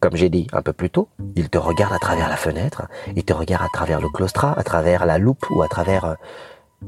Comme 0.00 0.16
j'ai 0.16 0.30
dit 0.30 0.46
un 0.54 0.62
peu 0.62 0.72
plus 0.72 0.88
tôt, 0.88 1.10
ils 1.36 1.50
te 1.50 1.58
regardent 1.58 1.92
à 1.92 1.98
travers 1.98 2.30
la 2.30 2.38
fenêtre, 2.38 2.88
ils 3.14 3.24
te 3.24 3.34
regardent 3.34 3.66
à 3.66 3.68
travers 3.74 4.00
le 4.00 4.08
claustrat, 4.08 4.58
à 4.58 4.62
travers 4.62 5.04
la 5.04 5.18
loupe 5.18 5.44
ou 5.50 5.60
à 5.60 5.68
travers 5.68 6.06
euh, 6.06 6.14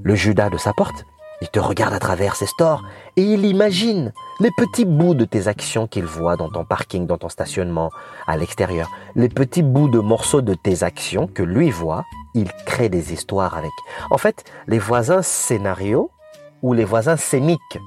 le 0.02 0.14
judas 0.14 0.48
de 0.48 0.56
sa 0.56 0.72
porte. 0.72 1.04
Il 1.42 1.50
te 1.50 1.60
regarde 1.60 1.92
à 1.92 1.98
travers 1.98 2.34
ses 2.34 2.46
stores 2.46 2.82
et 3.18 3.22
il 3.22 3.44
imagine 3.44 4.14
les 4.40 4.50
petits 4.56 4.86
bouts 4.86 5.14
de 5.14 5.26
tes 5.26 5.48
actions 5.48 5.86
qu'il 5.86 6.06
voit 6.06 6.36
dans 6.36 6.48
ton 6.48 6.64
parking, 6.64 7.06
dans 7.06 7.18
ton 7.18 7.28
stationnement, 7.28 7.90
à 8.26 8.38
l'extérieur. 8.38 8.90
Les 9.16 9.28
petits 9.28 9.62
bouts 9.62 9.90
de 9.90 9.98
morceaux 9.98 10.40
de 10.40 10.54
tes 10.54 10.82
actions 10.82 11.26
que 11.26 11.42
lui 11.42 11.70
voit, 11.70 12.06
il 12.32 12.50
crée 12.64 12.88
des 12.88 13.12
histoires 13.12 13.54
avec. 13.54 13.72
En 14.10 14.16
fait, 14.16 14.44
les 14.66 14.78
voisins 14.78 15.20
scénarios 15.20 16.10
ou 16.62 16.72
les 16.72 16.84
voisins 16.84 17.16
scéniques, 17.16 17.78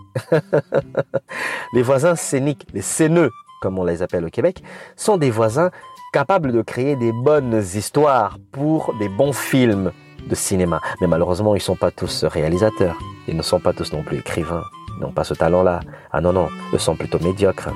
les 1.73 1.81
voisins 1.81 2.15
scéniques, 2.15 2.67
les 2.73 2.81
scéneux, 2.81 3.29
comme 3.61 3.79
on 3.79 3.83
les 3.83 4.01
appelle 4.01 4.25
au 4.25 4.29
Québec, 4.29 4.63
sont 4.95 5.17
des 5.17 5.31
voisins 5.31 5.71
capables 6.11 6.51
de 6.51 6.61
créer 6.61 6.95
des 6.95 7.11
bonnes 7.11 7.61
histoires 7.73 8.37
pour 8.51 8.93
des 8.99 9.09
bons 9.09 9.33
films 9.33 9.91
de 10.27 10.35
cinéma. 10.35 10.79
Mais 11.01 11.07
malheureusement, 11.07 11.55
ils 11.55 11.59
ne 11.59 11.63
sont 11.63 11.75
pas 11.75 11.91
tous 11.91 12.23
réalisateurs. 12.23 12.97
Ils 13.27 13.35
ne 13.35 13.41
sont 13.41 13.59
pas 13.59 13.73
tous 13.73 13.91
non 13.93 14.03
plus 14.03 14.19
écrivains. 14.19 14.63
Ils 14.97 15.01
n'ont 15.01 15.11
pas 15.11 15.23
ce 15.23 15.33
talent-là. 15.33 15.79
Ah 16.11 16.21
non, 16.21 16.33
non, 16.33 16.49
ils 16.71 16.79
sont 16.79 16.95
plutôt 16.95 17.19
médiocres. 17.19 17.69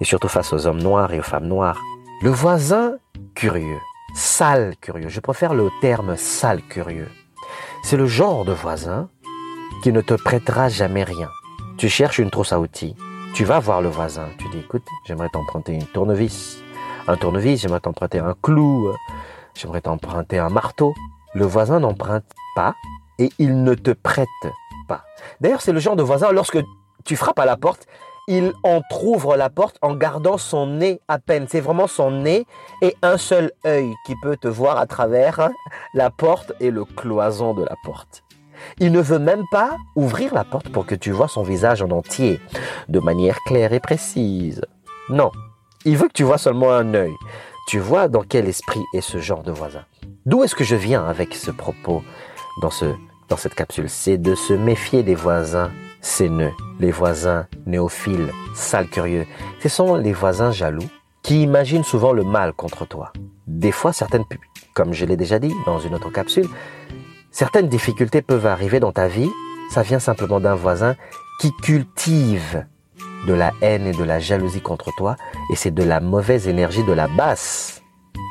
Et 0.00 0.04
surtout 0.04 0.28
face 0.28 0.52
aux 0.52 0.66
hommes 0.66 0.82
noirs 0.82 1.12
et 1.12 1.18
aux 1.18 1.24
femmes 1.24 1.46
noires. 1.46 1.80
Le 2.22 2.30
voisin 2.30 2.96
curieux, 3.34 3.80
sale 4.14 4.74
curieux, 4.80 5.08
je 5.08 5.20
préfère 5.20 5.54
le 5.54 5.68
terme 5.80 6.16
sale 6.16 6.62
curieux. 6.62 7.10
C'est 7.82 7.96
le 7.96 8.06
genre 8.06 8.44
de 8.44 8.52
voisin 8.52 9.10
qui 9.84 9.92
ne 9.92 10.00
te 10.00 10.14
prêtera 10.14 10.70
jamais 10.70 11.04
rien. 11.04 11.28
Tu 11.76 11.90
cherches 11.90 12.18
une 12.18 12.30
trousse 12.30 12.54
à 12.54 12.58
outils. 12.58 12.96
Tu 13.34 13.44
vas 13.44 13.58
voir 13.58 13.82
le 13.82 13.90
voisin. 13.90 14.30
Tu 14.38 14.48
dis, 14.48 14.60
écoute, 14.60 14.86
j'aimerais 15.04 15.28
t'emprunter 15.28 15.74
une 15.74 15.84
tournevis. 15.84 16.56
Un 17.06 17.16
tournevis, 17.16 17.60
j'aimerais 17.60 17.80
t'emprunter 17.80 18.18
un 18.18 18.34
clou. 18.40 18.90
J'aimerais 19.54 19.82
t'emprunter 19.82 20.38
un 20.38 20.48
marteau. 20.48 20.94
Le 21.34 21.44
voisin 21.44 21.80
n'emprunte 21.80 22.24
pas 22.56 22.74
et 23.18 23.28
il 23.38 23.62
ne 23.62 23.74
te 23.74 23.90
prête 23.90 24.26
pas. 24.88 25.04
D'ailleurs, 25.42 25.60
c'est 25.60 25.72
le 25.72 25.80
genre 25.80 25.96
de 25.96 26.02
voisin, 26.02 26.32
lorsque 26.32 26.60
tu 27.04 27.14
frappes 27.14 27.38
à 27.38 27.44
la 27.44 27.58
porte, 27.58 27.86
il 28.26 28.54
entr'ouvre 28.62 29.36
la 29.36 29.50
porte 29.50 29.76
en 29.82 29.94
gardant 29.94 30.38
son 30.38 30.66
nez 30.66 31.02
à 31.08 31.18
peine. 31.18 31.44
C'est 31.46 31.60
vraiment 31.60 31.88
son 31.88 32.10
nez 32.10 32.46
et 32.80 32.96
un 33.02 33.18
seul 33.18 33.52
œil 33.66 33.92
qui 34.06 34.14
peut 34.22 34.38
te 34.38 34.48
voir 34.48 34.78
à 34.78 34.86
travers 34.86 35.50
la 35.92 36.08
porte 36.08 36.54
et 36.58 36.70
le 36.70 36.86
cloison 36.86 37.52
de 37.52 37.64
la 37.64 37.74
porte. 37.84 38.23
Il 38.78 38.92
ne 38.92 39.00
veut 39.00 39.18
même 39.18 39.44
pas 39.50 39.76
ouvrir 39.96 40.34
la 40.34 40.44
porte 40.44 40.68
pour 40.68 40.86
que 40.86 40.94
tu 40.94 41.10
vois 41.10 41.28
son 41.28 41.42
visage 41.42 41.82
en 41.82 41.90
entier, 41.90 42.40
de 42.88 43.00
manière 43.00 43.38
claire 43.46 43.72
et 43.72 43.80
précise. 43.80 44.62
Non, 45.08 45.30
il 45.84 45.96
veut 45.96 46.08
que 46.08 46.14
tu 46.14 46.24
vois 46.24 46.38
seulement 46.38 46.72
un 46.72 46.94
œil. 46.94 47.14
Tu 47.68 47.78
vois 47.78 48.08
dans 48.08 48.22
quel 48.22 48.46
esprit 48.46 48.82
est 48.94 49.00
ce 49.00 49.18
genre 49.18 49.42
de 49.42 49.52
voisin. 49.52 49.84
D'où 50.26 50.42
est-ce 50.42 50.54
que 50.54 50.64
je 50.64 50.76
viens 50.76 51.06
avec 51.06 51.34
ce 51.34 51.50
propos 51.50 52.02
dans, 52.60 52.70
ce, 52.70 52.86
dans 53.28 53.36
cette 53.36 53.54
capsule? 53.54 53.88
C'est 53.88 54.18
de 54.18 54.34
se 54.34 54.52
méfier 54.52 55.02
des 55.02 55.14
voisins 55.14 55.70
séneux, 56.00 56.52
les 56.80 56.90
voisins 56.90 57.46
néophiles, 57.66 58.30
sales 58.54 58.88
curieux. 58.88 59.26
Ce 59.60 59.68
sont 59.68 59.96
les 59.96 60.12
voisins 60.12 60.50
jaloux 60.50 60.88
qui 61.22 61.42
imaginent 61.42 61.84
souvent 61.84 62.12
le 62.12 62.22
mal 62.22 62.52
contre 62.52 62.86
toi. 62.86 63.12
Des 63.46 63.72
fois, 63.72 63.92
certaines, 63.92 64.24
comme 64.74 64.92
je 64.92 65.06
l'ai 65.06 65.16
déjà 65.16 65.38
dit 65.38 65.52
dans 65.64 65.78
une 65.78 65.94
autre 65.94 66.10
capsule, 66.10 66.48
certaines 67.34 67.68
difficultés 67.68 68.22
peuvent 68.22 68.46
arriver 68.46 68.80
dans 68.80 68.92
ta 68.92 69.08
vie. 69.08 69.30
Ça 69.70 69.82
vient 69.82 69.98
simplement 69.98 70.40
d'un 70.40 70.54
voisin 70.54 70.94
qui 71.40 71.52
cultive 71.52 72.64
de 73.26 73.34
la 73.34 73.52
haine 73.60 73.86
et 73.86 73.92
de 73.92 74.04
la 74.04 74.20
jalousie 74.20 74.60
contre 74.60 74.90
toi, 74.96 75.16
et 75.50 75.56
c'est 75.56 75.72
de 75.72 75.82
la 75.82 76.00
mauvaise 76.00 76.46
énergie 76.46 76.84
de 76.84 76.92
la 76.92 77.08
basse 77.08 77.82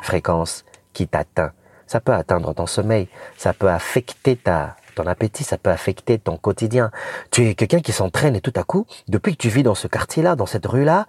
fréquence 0.04 0.64
qui 0.94 1.08
t'atteint. 1.08 1.52
Ça 1.86 2.00
peut 2.00 2.14
atteindre 2.14 2.54
ton 2.54 2.66
sommeil, 2.66 3.10
ça 3.36 3.54
peut 3.54 3.70
affecter 3.70 4.36
ta, 4.36 4.78
ton 4.96 5.06
appétit, 5.06 5.44
ça 5.44 5.58
peut 5.58 5.70
affecter 5.70 6.18
ton 6.18 6.38
quotidien. 6.38 6.92
Tu 7.32 7.48
es 7.48 7.56
quelqu'un 7.56 7.82
qui 7.82 7.92
s'entraîne 7.92 8.36
et 8.36 8.42
tout 8.42 8.54
à 8.56 8.64
coup, 8.64 8.86
depuis 9.08 9.36
que 9.36 9.42
tu 9.42 9.50
vis 9.50 9.64
dans 9.64 9.76
ce 9.76 9.88
quartier-là, 9.88 10.36
dans 10.36 10.46
cette 10.46 10.66
rue-là, 10.66 11.08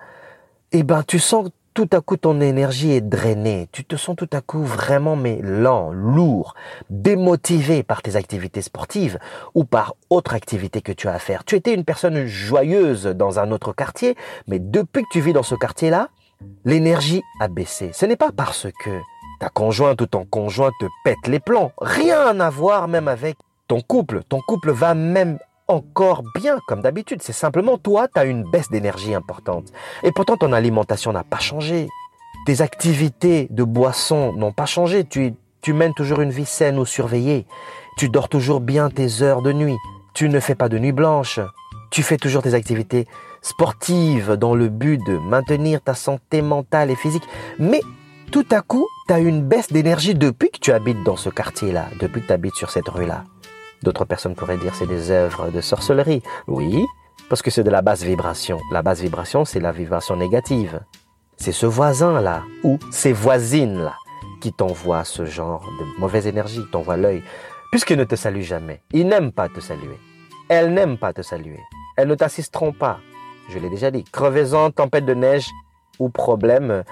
eh 0.72 0.82
ben, 0.82 1.02
tu 1.04 1.18
sens 1.18 1.48
tout 1.74 1.88
à 1.92 2.00
coup 2.00 2.16
ton 2.16 2.40
énergie 2.40 2.92
est 2.92 3.00
drainée. 3.00 3.68
Tu 3.72 3.84
te 3.84 3.96
sens 3.96 4.14
tout 4.16 4.30
à 4.32 4.40
coup 4.40 4.62
vraiment 4.62 5.16
mais 5.16 5.40
lent, 5.42 5.90
lourd, 5.90 6.54
démotivé 6.88 7.82
par 7.82 8.00
tes 8.00 8.14
activités 8.14 8.62
sportives 8.62 9.18
ou 9.54 9.64
par 9.64 9.94
autre 10.08 10.34
activité 10.34 10.80
que 10.80 10.92
tu 10.92 11.08
as 11.08 11.14
à 11.14 11.18
faire. 11.18 11.44
Tu 11.44 11.56
étais 11.56 11.74
une 11.74 11.84
personne 11.84 12.26
joyeuse 12.26 13.06
dans 13.06 13.40
un 13.40 13.50
autre 13.50 13.72
quartier, 13.72 14.16
mais 14.46 14.60
depuis 14.60 15.02
que 15.02 15.08
tu 15.10 15.20
vis 15.20 15.32
dans 15.32 15.42
ce 15.42 15.56
quartier-là, 15.56 16.10
l'énergie 16.64 17.22
a 17.40 17.48
baissé. 17.48 17.90
Ce 17.92 18.06
n'est 18.06 18.16
pas 18.16 18.30
parce 18.30 18.68
que 18.84 19.00
ta 19.40 19.48
conjointe 19.48 20.00
ou 20.00 20.06
ton 20.06 20.24
conjoint 20.24 20.70
te 20.78 20.86
pète 21.04 21.26
les 21.26 21.40
plans. 21.40 21.72
Rien 21.80 22.38
à 22.38 22.50
voir 22.50 22.86
même 22.86 23.08
avec 23.08 23.36
ton 23.66 23.80
couple. 23.80 24.22
Ton 24.28 24.40
couple 24.40 24.70
va 24.70 24.94
même 24.94 25.38
encore 25.68 26.22
bien 26.34 26.58
comme 26.66 26.82
d'habitude. 26.82 27.22
C'est 27.22 27.32
simplement 27.32 27.78
toi, 27.78 28.08
tu 28.08 28.18
as 28.20 28.24
une 28.24 28.48
baisse 28.50 28.70
d'énergie 28.70 29.14
importante. 29.14 29.72
Et 30.02 30.12
pourtant, 30.12 30.36
ton 30.36 30.52
alimentation 30.52 31.12
n'a 31.12 31.24
pas 31.24 31.38
changé. 31.38 31.88
Tes 32.46 32.60
activités 32.60 33.48
de 33.50 33.64
boisson 33.64 34.32
n'ont 34.34 34.52
pas 34.52 34.66
changé. 34.66 35.04
Tu, 35.04 35.34
tu 35.62 35.72
mènes 35.72 35.94
toujours 35.94 36.20
une 36.20 36.30
vie 36.30 36.44
saine 36.44 36.78
ou 36.78 36.84
surveillée. 36.84 37.46
Tu 37.96 38.08
dors 38.08 38.28
toujours 38.28 38.60
bien 38.60 38.90
tes 38.90 39.22
heures 39.22 39.42
de 39.42 39.52
nuit. 39.52 39.76
Tu 40.14 40.28
ne 40.28 40.40
fais 40.40 40.54
pas 40.54 40.68
de 40.68 40.78
nuit 40.78 40.92
blanche. 40.92 41.40
Tu 41.90 42.02
fais 42.02 42.16
toujours 42.16 42.42
tes 42.42 42.54
activités 42.54 43.06
sportives 43.40 44.32
dans 44.32 44.54
le 44.54 44.68
but 44.68 44.98
de 45.06 45.16
maintenir 45.18 45.80
ta 45.80 45.94
santé 45.94 46.42
mentale 46.42 46.90
et 46.90 46.96
physique. 46.96 47.24
Mais 47.58 47.80
tout 48.30 48.46
à 48.50 48.62
coup, 48.62 48.86
tu 49.06 49.14
as 49.14 49.20
une 49.20 49.42
baisse 49.42 49.72
d'énergie 49.72 50.14
depuis 50.14 50.50
que 50.50 50.58
tu 50.58 50.72
habites 50.72 51.02
dans 51.04 51.16
ce 51.16 51.30
quartier-là, 51.30 51.86
depuis 52.00 52.20
que 52.20 52.26
tu 52.26 52.32
habites 52.32 52.56
sur 52.56 52.70
cette 52.70 52.88
rue-là. 52.88 53.24
D'autres 53.84 54.06
personnes 54.06 54.34
pourraient 54.34 54.56
dire 54.56 54.74
c'est 54.74 54.86
des 54.86 55.10
œuvres 55.10 55.50
de 55.50 55.60
sorcellerie. 55.60 56.22
Oui, 56.46 56.86
parce 57.28 57.42
que 57.42 57.50
c'est 57.50 57.62
de 57.62 57.68
la 57.68 57.82
basse 57.82 58.02
vibration. 58.02 58.58
La 58.72 58.80
basse 58.80 59.00
vibration, 59.00 59.44
c'est 59.44 59.60
la 59.60 59.72
vibration 59.72 60.16
négative. 60.16 60.80
C'est 61.36 61.52
ce 61.52 61.66
voisin-là 61.66 62.44
ou 62.62 62.78
ces 62.90 63.12
voisines-là 63.12 63.92
qui 64.40 64.54
t'envoie 64.54 65.04
ce 65.04 65.26
genre 65.26 65.68
de 65.78 66.00
mauvaise 66.00 66.26
énergie, 66.26 66.62
t'envoie 66.72 66.96
l'œil, 66.96 67.22
puisqu'ils 67.72 67.98
ne 67.98 68.04
te 68.04 68.16
saluent 68.16 68.40
jamais. 68.40 68.80
Ils 68.94 69.06
n'aiment 69.06 69.32
pas 69.32 69.50
te 69.50 69.60
saluer. 69.60 69.98
Elles 70.48 70.72
n'aiment 70.72 70.96
pas 70.96 71.12
te 71.12 71.20
saluer. 71.20 71.60
Elles 71.98 72.08
ne 72.08 72.14
t'assisteront 72.14 72.72
pas. 72.72 73.00
Je 73.50 73.58
l'ai 73.58 73.68
déjà 73.68 73.90
dit. 73.90 74.04
Crevaison, 74.04 74.70
tempête 74.70 75.04
de 75.04 75.12
neige 75.12 75.50
ou 75.98 76.08
problème 76.08 76.84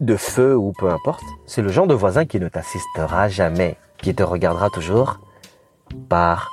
de 0.00 0.16
feu 0.16 0.56
ou 0.56 0.72
peu 0.72 0.88
importe. 0.88 1.24
C'est 1.44 1.60
le 1.60 1.68
genre 1.68 1.86
de 1.86 1.94
voisin 1.94 2.24
qui 2.24 2.40
ne 2.40 2.48
t'assistera 2.48 3.28
jamais, 3.28 3.76
qui 3.98 4.14
te 4.14 4.22
regardera 4.22 4.70
toujours 4.70 5.18
par 6.08 6.50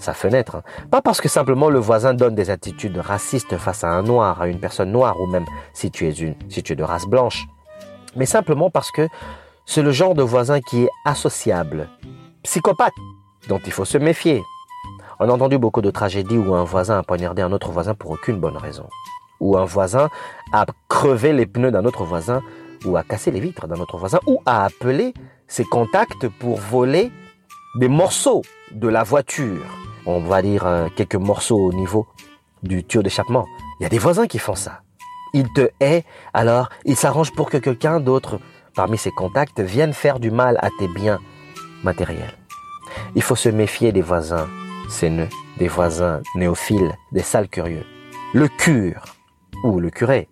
sa 0.00 0.14
fenêtre. 0.14 0.62
Pas 0.90 1.02
parce 1.02 1.20
que 1.20 1.28
simplement 1.28 1.70
le 1.70 1.78
voisin 1.78 2.14
donne 2.14 2.34
des 2.34 2.50
attitudes 2.50 2.98
racistes 2.98 3.56
face 3.56 3.84
à 3.84 3.90
un 3.90 4.02
noir, 4.02 4.40
à 4.40 4.48
une 4.48 4.60
personne 4.60 4.92
noire, 4.92 5.20
ou 5.20 5.26
même 5.26 5.46
si 5.72 5.90
tu 5.90 6.06
es, 6.06 6.12
une, 6.12 6.34
si 6.48 6.62
tu 6.62 6.72
es 6.72 6.76
de 6.76 6.82
race 6.82 7.06
blanche, 7.06 7.46
mais 8.16 8.26
simplement 8.26 8.70
parce 8.70 8.90
que 8.90 9.08
c'est 9.66 9.82
le 9.82 9.92
genre 9.92 10.14
de 10.14 10.22
voisin 10.22 10.60
qui 10.60 10.84
est 10.84 10.90
associable, 11.04 11.88
psychopathe, 12.42 12.92
dont 13.48 13.60
il 13.64 13.72
faut 13.72 13.84
se 13.84 13.98
méfier. 13.98 14.42
On 15.20 15.28
a 15.28 15.32
entendu 15.32 15.58
beaucoup 15.58 15.80
de 15.80 15.90
tragédies 15.90 16.38
où 16.38 16.54
un 16.54 16.64
voisin 16.64 16.98
a 16.98 17.02
poignardé 17.02 17.42
un 17.42 17.52
autre 17.52 17.70
voisin 17.70 17.94
pour 17.94 18.10
aucune 18.10 18.38
bonne 18.38 18.56
raison. 18.56 18.88
Ou 19.40 19.56
un 19.56 19.64
voisin 19.64 20.10
a 20.52 20.66
crevé 20.88 21.32
les 21.32 21.46
pneus 21.46 21.70
d'un 21.70 21.84
autre 21.84 22.04
voisin, 22.04 22.42
ou 22.84 22.96
a 22.96 23.02
cassé 23.02 23.30
les 23.30 23.40
vitres 23.40 23.66
d'un 23.66 23.80
autre 23.80 23.96
voisin, 23.96 24.18
ou 24.26 24.42
a 24.44 24.64
appelé 24.64 25.14
ses 25.46 25.64
contacts 25.64 26.28
pour 26.40 26.58
voler 26.58 27.10
des 27.76 27.88
morceaux 27.88 28.42
de 28.72 28.88
la 28.88 29.02
voiture. 29.02 29.64
On 30.06 30.20
va 30.20 30.42
dire 30.42 30.66
euh, 30.66 30.88
quelques 30.94 31.14
morceaux 31.16 31.58
au 31.58 31.72
niveau 31.72 32.06
du 32.62 32.84
tuyau 32.84 33.02
d'échappement. 33.02 33.46
Il 33.78 33.82
y 33.82 33.86
a 33.86 33.88
des 33.88 33.98
voisins 33.98 34.26
qui 34.26 34.38
font 34.38 34.54
ça. 34.54 34.82
Ils 35.32 35.52
te 35.52 35.68
hait, 35.80 36.04
alors 36.32 36.68
ils 36.84 36.96
s'arrangent 36.96 37.32
pour 37.32 37.50
que 37.50 37.56
quelqu'un 37.56 38.00
d'autre 38.00 38.38
parmi 38.74 38.98
ses 38.98 39.10
contacts 39.10 39.60
vienne 39.60 39.92
faire 39.92 40.20
du 40.20 40.30
mal 40.30 40.58
à 40.62 40.68
tes 40.78 40.88
biens 40.88 41.20
matériels. 41.82 42.34
Il 43.16 43.22
faut 43.22 43.36
se 43.36 43.48
méfier 43.48 43.92
des 43.92 44.02
voisins 44.02 44.48
séneux, 44.88 45.28
des 45.58 45.68
voisins 45.68 46.22
néophiles, 46.36 46.94
des 47.12 47.22
sales 47.22 47.48
curieux. 47.48 47.84
Le 48.32 48.48
cure 48.48 49.04
ou 49.64 49.80
le 49.80 49.90
curé 49.90 50.28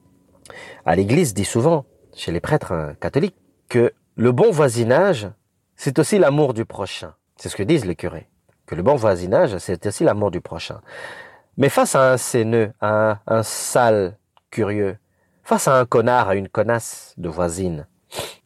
à 0.84 0.96
l'église 0.96 1.34
dit 1.34 1.44
souvent, 1.44 1.84
chez 2.14 2.32
les 2.32 2.40
prêtres 2.40 2.72
hein, 2.72 2.94
catholiques, 3.00 3.36
que 3.68 3.92
le 4.16 4.32
bon 4.32 4.50
voisinage, 4.50 5.28
c'est 5.76 5.98
aussi 5.98 6.18
l'amour 6.18 6.54
du 6.54 6.64
prochain. 6.64 7.14
C'est 7.42 7.48
ce 7.48 7.56
que 7.56 7.64
disent 7.64 7.86
les 7.86 7.96
curés. 7.96 8.28
Que 8.66 8.76
le 8.76 8.84
bon 8.84 8.94
voisinage, 8.94 9.58
c'est 9.58 9.84
aussi 9.84 10.04
l'amour 10.04 10.30
du 10.30 10.40
prochain. 10.40 10.80
Mais 11.56 11.68
face 11.68 11.96
à 11.96 12.12
un 12.12 12.16
séneux, 12.16 12.72
à 12.80 13.18
un, 13.26 13.42
sale 13.42 14.16
curieux, 14.52 14.96
face 15.42 15.66
à 15.66 15.76
un 15.76 15.84
connard, 15.84 16.28
à 16.28 16.36
une 16.36 16.48
connasse 16.48 17.14
de 17.16 17.28
voisine, 17.28 17.88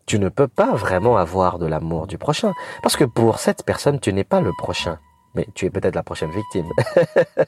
tu 0.06 0.18
ne 0.18 0.30
peux 0.30 0.48
pas 0.48 0.72
vraiment 0.72 1.18
avoir 1.18 1.58
de 1.58 1.66
l'amour 1.66 2.06
du 2.06 2.16
prochain. 2.16 2.54
Parce 2.82 2.96
que 2.96 3.04
pour 3.04 3.38
cette 3.38 3.64
personne, 3.64 4.00
tu 4.00 4.14
n'es 4.14 4.24
pas 4.24 4.40
le 4.40 4.52
prochain. 4.56 4.98
Mais 5.34 5.46
tu 5.54 5.66
es 5.66 5.70
peut-être 5.70 5.94
la 5.94 6.02
prochaine 6.02 6.30
victime. 6.30 6.70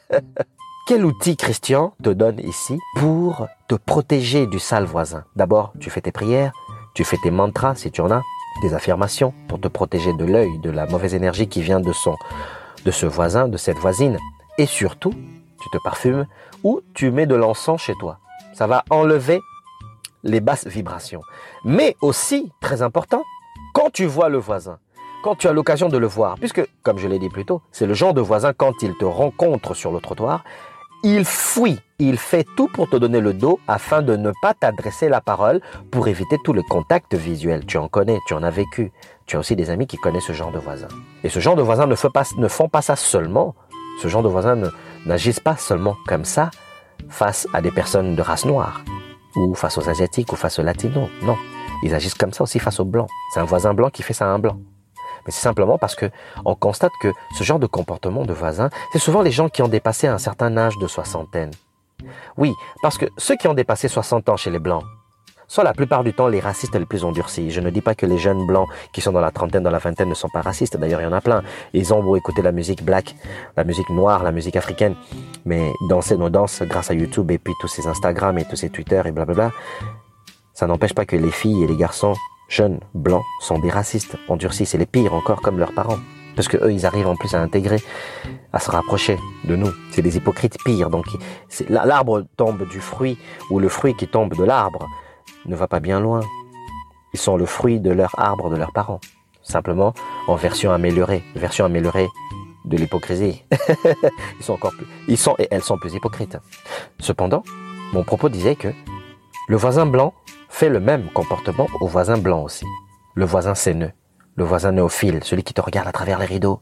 Quel 0.86 1.02
outil 1.06 1.38
Christian 1.38 1.94
te 2.02 2.10
donne 2.10 2.40
ici 2.40 2.78
pour 2.96 3.48
te 3.68 3.74
protéger 3.74 4.46
du 4.46 4.58
sale 4.58 4.84
voisin? 4.84 5.24
D'abord, 5.34 5.72
tu 5.80 5.88
fais 5.88 6.02
tes 6.02 6.12
prières, 6.12 6.52
tu 6.94 7.04
fais 7.04 7.16
tes 7.22 7.30
mantras 7.30 7.74
si 7.74 7.90
tu 7.90 8.02
en 8.02 8.10
as, 8.10 8.20
des 8.62 8.74
affirmations 8.74 9.32
pour 9.48 9.60
te 9.60 9.68
protéger 9.68 10.12
de 10.12 10.24
l'œil, 10.24 10.58
de 10.60 10.70
la 10.70 10.86
mauvaise 10.86 11.14
énergie 11.14 11.48
qui 11.48 11.62
vient 11.62 11.80
de 11.80 11.92
son, 11.92 12.16
de 12.84 12.90
ce 12.90 13.06
voisin, 13.06 13.48
de 13.48 13.56
cette 13.56 13.78
voisine. 13.78 14.18
Et 14.58 14.66
surtout, 14.66 15.12
tu 15.62 15.70
te 15.70 15.78
parfumes 15.82 16.26
ou 16.64 16.80
tu 16.94 17.10
mets 17.10 17.26
de 17.26 17.34
l'encens 17.34 17.80
chez 17.80 17.94
toi. 18.00 18.18
Ça 18.52 18.66
va 18.66 18.84
enlever 18.90 19.40
les 20.24 20.40
basses 20.40 20.66
vibrations. 20.66 21.22
Mais 21.64 21.96
aussi, 22.00 22.50
très 22.60 22.82
important, 22.82 23.22
quand 23.74 23.90
tu 23.92 24.06
vois 24.06 24.28
le 24.28 24.38
voisin, 24.38 24.78
quand 25.22 25.36
tu 25.36 25.48
as 25.48 25.52
l'occasion 25.52 25.88
de 25.88 25.98
le 25.98 26.06
voir, 26.06 26.36
puisque, 26.36 26.66
comme 26.82 26.98
je 26.98 27.08
l'ai 27.08 27.18
dit 27.18 27.28
plus 27.28 27.44
tôt, 27.44 27.62
c'est 27.72 27.86
le 27.86 27.94
genre 27.94 28.14
de 28.14 28.20
voisin 28.20 28.52
quand 28.52 28.82
il 28.82 28.96
te 28.96 29.04
rencontre 29.04 29.74
sur 29.74 29.92
le 29.92 30.00
trottoir, 30.00 30.44
il 31.04 31.24
fuit, 31.24 31.78
il 31.98 32.18
fait 32.18 32.46
tout 32.56 32.68
pour 32.68 32.88
te 32.88 32.96
donner 32.96 33.20
le 33.20 33.32
dos 33.32 33.60
afin 33.68 34.02
de 34.02 34.16
ne 34.16 34.32
pas 34.42 34.54
t'adresser 34.54 35.08
la 35.08 35.20
parole 35.20 35.60
pour 35.90 36.08
éviter 36.08 36.38
tout 36.44 36.52
le 36.52 36.62
contact 36.62 37.14
visuel. 37.14 37.66
Tu 37.66 37.78
en 37.78 37.88
connais, 37.88 38.18
tu 38.26 38.34
en 38.34 38.42
as 38.42 38.50
vécu. 38.50 38.92
Tu 39.26 39.36
as 39.36 39.38
aussi 39.38 39.56
des 39.56 39.70
amis 39.70 39.86
qui 39.86 39.96
connaissent 39.96 40.26
ce 40.26 40.32
genre 40.32 40.52
de 40.52 40.58
voisins. 40.58 40.88
Et 41.24 41.28
ce 41.28 41.40
genre 41.40 41.56
de 41.56 41.62
voisins 41.62 41.86
ne, 41.86 41.94
ne 42.40 42.48
font 42.48 42.68
pas 42.68 42.82
ça 42.82 42.96
seulement. 42.96 43.54
Ce 44.02 44.08
genre 44.08 44.22
de 44.22 44.28
voisins 44.28 44.70
n'agissent 45.06 45.40
pas 45.40 45.56
seulement 45.56 45.96
comme 46.06 46.24
ça 46.24 46.50
face 47.08 47.46
à 47.52 47.60
des 47.60 47.70
personnes 47.70 48.16
de 48.16 48.22
race 48.22 48.44
noire 48.44 48.82
ou 49.36 49.54
face 49.54 49.78
aux 49.78 49.88
asiatiques 49.88 50.32
ou 50.32 50.36
face 50.36 50.58
aux 50.58 50.62
latinos. 50.62 51.08
Non, 51.22 51.36
ils 51.82 51.94
agissent 51.94 52.14
comme 52.14 52.32
ça 52.32 52.42
aussi 52.42 52.58
face 52.58 52.80
aux 52.80 52.84
blancs. 52.84 53.08
C'est 53.32 53.40
un 53.40 53.44
voisin 53.44 53.74
blanc 53.74 53.90
qui 53.90 54.02
fait 54.02 54.14
ça 54.14 54.26
à 54.26 54.28
un 54.28 54.38
blanc. 54.38 54.58
Mais 55.28 55.32
c'est 55.32 55.42
simplement 55.42 55.76
parce 55.76 55.94
que 55.94 56.06
on 56.46 56.54
constate 56.54 56.90
que 57.02 57.12
ce 57.36 57.44
genre 57.44 57.58
de 57.58 57.66
comportement 57.66 58.24
de 58.24 58.32
voisin, 58.32 58.70
c'est 58.94 58.98
souvent 58.98 59.20
les 59.20 59.30
gens 59.30 59.50
qui 59.50 59.60
ont 59.60 59.68
dépassé 59.68 60.06
un 60.06 60.16
certain 60.16 60.56
âge 60.56 60.78
de 60.78 60.86
soixantaine. 60.86 61.50
Oui, 62.38 62.54
parce 62.80 62.96
que 62.96 63.04
ceux 63.18 63.36
qui 63.36 63.46
ont 63.46 63.52
dépassé 63.52 63.88
60 63.88 64.30
ans 64.30 64.38
chez 64.38 64.48
les 64.48 64.58
blancs 64.58 64.84
sont 65.48 65.60
la 65.62 65.74
plupart 65.74 66.02
du 66.02 66.14
temps 66.14 66.28
les 66.28 66.40
racistes 66.40 66.74
les 66.74 66.86
plus 66.86 67.04
endurcis. 67.04 67.50
Je 67.50 67.60
ne 67.60 67.68
dis 67.68 67.82
pas 67.82 67.94
que 67.94 68.06
les 68.06 68.16
jeunes 68.16 68.46
blancs 68.46 68.70
qui 68.94 69.02
sont 69.02 69.12
dans 69.12 69.20
la 69.20 69.30
trentaine, 69.30 69.62
dans 69.62 69.70
la 69.70 69.78
vingtaine 69.78 70.08
ne 70.08 70.14
sont 70.14 70.30
pas 70.30 70.40
racistes. 70.40 70.78
D'ailleurs, 70.78 71.02
il 71.02 71.04
y 71.04 71.06
en 71.06 71.12
a 71.12 71.20
plein. 71.20 71.42
Ils 71.74 71.92
ont 71.92 72.02
beau 72.02 72.16
écouter 72.16 72.40
la 72.40 72.52
musique 72.52 72.82
black, 72.82 73.14
la 73.54 73.64
musique 73.64 73.90
noire, 73.90 74.22
la 74.22 74.32
musique 74.32 74.56
africaine, 74.56 74.94
mais 75.44 75.74
danser 75.90 76.16
nos 76.16 76.30
danses 76.30 76.62
grâce 76.62 76.90
à 76.90 76.94
YouTube 76.94 77.30
et 77.30 77.38
puis 77.38 77.52
tous 77.60 77.68
ces 77.68 77.86
Instagram 77.86 78.38
et 78.38 78.46
tous 78.46 78.56
ces 78.56 78.70
Twitter 78.70 79.02
et 79.04 79.12
blablabla, 79.12 79.50
ça 80.54 80.66
n'empêche 80.66 80.94
pas 80.94 81.04
que 81.04 81.16
les 81.16 81.30
filles 81.30 81.64
et 81.64 81.66
les 81.66 81.76
garçons 81.76 82.14
jeunes, 82.48 82.80
blancs, 82.94 83.24
sont 83.40 83.58
des 83.58 83.70
racistes, 83.70 84.16
endurcis, 84.28 84.66
c'est 84.66 84.78
les 84.78 84.86
pires 84.86 85.14
encore 85.14 85.40
comme 85.40 85.58
leurs 85.58 85.74
parents. 85.74 85.98
Parce 86.34 86.48
que 86.48 86.56
eux, 86.56 86.72
ils 86.72 86.86
arrivent 86.86 87.08
en 87.08 87.16
plus 87.16 87.34
à 87.34 87.40
intégrer, 87.40 87.82
à 88.52 88.60
se 88.60 88.70
rapprocher 88.70 89.16
de 89.44 89.56
nous. 89.56 89.70
C'est 89.90 90.02
des 90.02 90.16
hypocrites 90.16 90.56
pires. 90.64 90.88
Donc, 90.88 91.06
l'arbre 91.68 92.24
tombe 92.36 92.68
du 92.68 92.80
fruit, 92.80 93.18
ou 93.50 93.58
le 93.58 93.68
fruit 93.68 93.94
qui 93.94 94.06
tombe 94.06 94.36
de 94.36 94.44
l'arbre 94.44 94.86
ne 95.46 95.56
va 95.56 95.66
pas 95.66 95.80
bien 95.80 96.00
loin. 96.00 96.20
Ils 97.12 97.18
sont 97.18 97.36
le 97.36 97.46
fruit 97.46 97.80
de 97.80 97.90
leur 97.90 98.18
arbre 98.18 98.50
de 98.50 98.56
leurs 98.56 98.72
parents. 98.72 99.00
Simplement 99.42 99.94
en 100.28 100.36
version 100.36 100.72
améliorée, 100.72 101.24
version 101.34 101.64
améliorée 101.64 102.08
de 102.66 102.76
l'hypocrisie. 102.76 103.44
ils 104.38 104.44
sont 104.44 104.52
encore 104.52 104.72
plus, 104.72 104.86
ils 105.08 105.18
sont 105.18 105.34
et 105.38 105.48
elles 105.50 105.62
sont 105.62 105.78
plus 105.78 105.94
hypocrites. 105.94 106.36
Cependant, 107.00 107.42
mon 107.92 108.04
propos 108.04 108.28
disait 108.28 108.56
que 108.56 108.68
le 109.48 109.56
voisin 109.56 109.86
blanc 109.86 110.12
fait 110.58 110.68
le 110.68 110.80
même 110.80 111.08
comportement 111.10 111.68
au 111.80 111.86
voisin 111.86 112.18
blanc 112.18 112.42
aussi. 112.42 112.64
Le 113.14 113.24
voisin 113.24 113.54
séneux, 113.54 113.92
le 114.34 114.42
voisin 114.42 114.72
néophile, 114.72 115.22
celui 115.22 115.44
qui 115.44 115.54
te 115.54 115.60
regarde 115.60 115.86
à 115.86 115.92
travers 115.92 116.18
les 116.18 116.26
rideaux, 116.26 116.60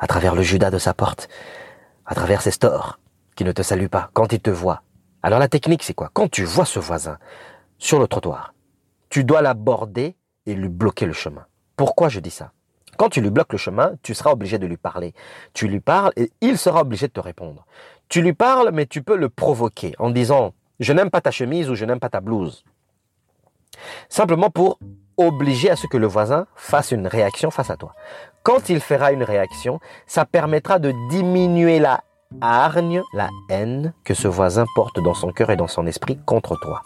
à 0.00 0.08
travers 0.08 0.34
le 0.34 0.42
judas 0.42 0.72
de 0.72 0.78
sa 0.78 0.92
porte, 0.92 1.28
à 2.04 2.16
travers 2.16 2.42
ses 2.42 2.50
stores, 2.50 2.98
qui 3.36 3.44
ne 3.44 3.52
te 3.52 3.62
salue 3.62 3.86
pas 3.86 4.10
quand 4.12 4.32
il 4.32 4.40
te 4.40 4.50
voit. 4.50 4.82
Alors 5.22 5.38
la 5.38 5.46
technique, 5.46 5.84
c'est 5.84 5.94
quoi? 5.94 6.10
Quand 6.12 6.28
tu 6.28 6.42
vois 6.42 6.64
ce 6.64 6.80
voisin 6.80 7.16
sur 7.78 8.00
le 8.00 8.08
trottoir, 8.08 8.54
tu 9.08 9.22
dois 9.22 9.40
l'aborder 9.40 10.16
et 10.46 10.54
lui 10.56 10.68
bloquer 10.68 11.06
le 11.06 11.12
chemin. 11.12 11.46
Pourquoi 11.76 12.08
je 12.08 12.18
dis 12.18 12.30
ça? 12.32 12.50
Quand 12.96 13.08
tu 13.08 13.20
lui 13.20 13.30
bloques 13.30 13.52
le 13.52 13.58
chemin, 13.58 13.92
tu 14.02 14.14
seras 14.14 14.32
obligé 14.32 14.58
de 14.58 14.66
lui 14.66 14.78
parler. 14.78 15.14
Tu 15.54 15.68
lui 15.68 15.78
parles 15.78 16.10
et 16.16 16.32
il 16.40 16.58
sera 16.58 16.80
obligé 16.80 17.06
de 17.06 17.12
te 17.12 17.20
répondre. 17.20 17.66
Tu 18.08 18.20
lui 18.20 18.32
parles, 18.32 18.70
mais 18.72 18.86
tu 18.86 19.00
peux 19.00 19.16
le 19.16 19.28
provoquer 19.28 19.94
en 20.00 20.10
disant 20.10 20.54
je 20.80 20.92
n'aime 20.92 21.10
pas 21.10 21.20
ta 21.20 21.30
chemise 21.30 21.70
ou 21.70 21.76
je 21.76 21.84
n'aime 21.84 22.00
pas 22.00 22.08
ta 22.08 22.20
blouse. 22.20 22.64
Simplement 24.08 24.50
pour 24.50 24.78
obliger 25.16 25.70
à 25.70 25.76
ce 25.76 25.86
que 25.86 25.96
le 25.96 26.06
voisin 26.06 26.46
fasse 26.54 26.92
une 26.92 27.06
réaction 27.06 27.50
face 27.50 27.70
à 27.70 27.76
toi. 27.76 27.94
Quand 28.42 28.68
il 28.68 28.80
fera 28.80 29.12
une 29.12 29.24
réaction, 29.24 29.80
ça 30.06 30.24
permettra 30.24 30.78
de 30.78 30.94
diminuer 31.10 31.80
la 31.80 32.02
hargne, 32.40 33.02
la 33.12 33.28
haine 33.50 33.92
que 34.04 34.14
ce 34.14 34.28
voisin 34.28 34.64
porte 34.74 35.00
dans 35.00 35.14
son 35.14 35.32
cœur 35.32 35.50
et 35.50 35.56
dans 35.56 35.66
son 35.66 35.86
esprit 35.86 36.18
contre 36.24 36.56
toi. 36.60 36.82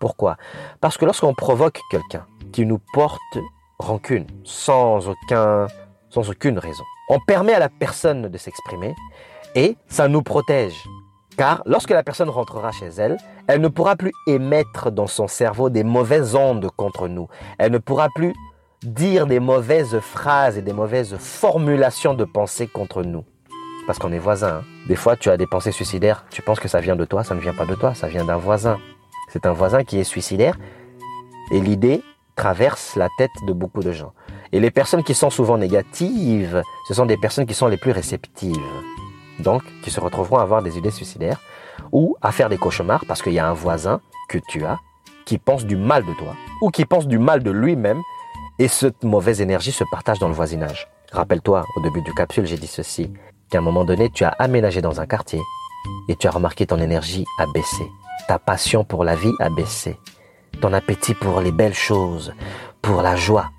Pourquoi? 0.00 0.36
Parce 0.80 0.96
que 0.96 1.04
lorsqu'on 1.04 1.34
provoque 1.34 1.80
quelqu'un 1.90 2.26
qui 2.52 2.66
nous 2.66 2.80
porte 2.92 3.38
rancune 3.78 4.26
sans 4.44 5.00
sans 6.10 6.30
aucune 6.30 6.58
raison, 6.58 6.84
on 7.10 7.20
permet 7.20 7.52
à 7.52 7.58
la 7.58 7.68
personne 7.68 8.28
de 8.28 8.38
s'exprimer 8.38 8.94
et 9.54 9.76
ça 9.88 10.08
nous 10.08 10.22
protège 10.22 10.84
car 11.38 11.62
lorsque 11.66 11.90
la 11.90 12.02
personne 12.02 12.28
rentrera 12.28 12.72
chez 12.72 12.88
elle, 12.88 13.16
elle 13.46 13.60
ne 13.60 13.68
pourra 13.68 13.94
plus 13.94 14.12
émettre 14.26 14.90
dans 14.90 15.06
son 15.06 15.28
cerveau 15.28 15.70
des 15.70 15.84
mauvaises 15.84 16.34
ondes 16.34 16.68
contre 16.76 17.06
nous. 17.06 17.28
Elle 17.58 17.70
ne 17.70 17.78
pourra 17.78 18.08
plus 18.12 18.34
dire 18.82 19.26
des 19.26 19.38
mauvaises 19.38 20.00
phrases 20.00 20.58
et 20.58 20.62
des 20.62 20.72
mauvaises 20.72 21.16
formulations 21.16 22.14
de 22.14 22.24
pensée 22.24 22.66
contre 22.66 23.04
nous. 23.04 23.24
Parce 23.86 24.00
qu'on 24.00 24.12
est 24.12 24.18
voisins. 24.18 24.58
Hein. 24.58 24.64
Des 24.88 24.96
fois, 24.96 25.16
tu 25.16 25.30
as 25.30 25.36
des 25.36 25.46
pensées 25.46 25.72
suicidaires. 25.72 26.26
Tu 26.30 26.42
penses 26.42 26.60
que 26.60 26.68
ça 26.68 26.80
vient 26.80 26.96
de 26.96 27.04
toi, 27.04 27.22
ça 27.22 27.34
ne 27.34 27.40
vient 27.40 27.54
pas 27.54 27.66
de 27.66 27.74
toi, 27.76 27.94
ça 27.94 28.08
vient 28.08 28.24
d'un 28.24 28.36
voisin. 28.36 28.78
C'est 29.32 29.46
un 29.46 29.52
voisin 29.52 29.84
qui 29.84 29.98
est 29.98 30.04
suicidaire. 30.04 30.58
Et 31.52 31.60
l'idée 31.60 32.02
traverse 32.34 32.96
la 32.96 33.08
tête 33.16 33.30
de 33.46 33.52
beaucoup 33.52 33.82
de 33.82 33.92
gens. 33.92 34.12
Et 34.50 34.58
les 34.58 34.72
personnes 34.72 35.04
qui 35.04 35.14
sont 35.14 35.30
souvent 35.30 35.56
négatives, 35.56 36.62
ce 36.88 36.94
sont 36.94 37.06
des 37.06 37.16
personnes 37.16 37.46
qui 37.46 37.54
sont 37.54 37.68
les 37.68 37.76
plus 37.76 37.92
réceptives 37.92 38.58
donc 39.40 39.62
qui 39.82 39.90
se 39.90 40.00
retrouveront 40.00 40.38
à 40.38 40.42
avoir 40.42 40.62
des 40.62 40.78
idées 40.78 40.90
suicidaires 40.90 41.40
ou 41.92 42.16
à 42.22 42.32
faire 42.32 42.48
des 42.48 42.58
cauchemars 42.58 43.04
parce 43.06 43.22
qu'il 43.22 43.32
y 43.32 43.38
a 43.38 43.48
un 43.48 43.52
voisin 43.52 44.00
que 44.28 44.38
tu 44.48 44.64
as 44.64 44.78
qui 45.24 45.38
pense 45.38 45.64
du 45.64 45.76
mal 45.76 46.04
de 46.04 46.14
toi 46.14 46.34
ou 46.62 46.70
qui 46.70 46.84
pense 46.84 47.06
du 47.06 47.18
mal 47.18 47.42
de 47.42 47.50
lui-même 47.50 48.00
Et 48.58 48.66
cette 48.66 49.04
mauvaise 49.04 49.40
énergie 49.40 49.70
se 49.70 49.84
partage 49.84 50.18
dans 50.18 50.26
le 50.26 50.34
voisinage. 50.34 50.88
Rappelle-toi, 51.12 51.64
au 51.76 51.80
début 51.80 52.02
du 52.02 52.12
capsule, 52.12 52.44
j'ai 52.44 52.56
dit 52.56 52.66
ceci, 52.66 53.12
qu'à 53.50 53.58
un 53.58 53.60
moment 53.60 53.84
donné, 53.84 54.10
tu 54.10 54.24
as 54.24 54.34
aménagé 54.40 54.82
dans 54.82 55.00
un 55.00 55.06
quartier 55.06 55.40
et 56.08 56.16
tu 56.16 56.26
as 56.26 56.32
remarqué 56.32 56.66
ton 56.66 56.78
énergie 56.78 57.24
a 57.38 57.46
baissé. 57.54 57.88
Ta 58.26 58.38
passion 58.38 58.84
pour 58.84 59.04
la 59.04 59.14
vie 59.14 59.32
a 59.38 59.48
baissé. 59.48 59.96
Ton 60.60 60.72
appétit 60.72 61.14
pour 61.14 61.40
les 61.40 61.52
belles 61.52 61.74
choses, 61.74 62.32
pour 62.82 63.00
la 63.02 63.14
joie 63.14 63.50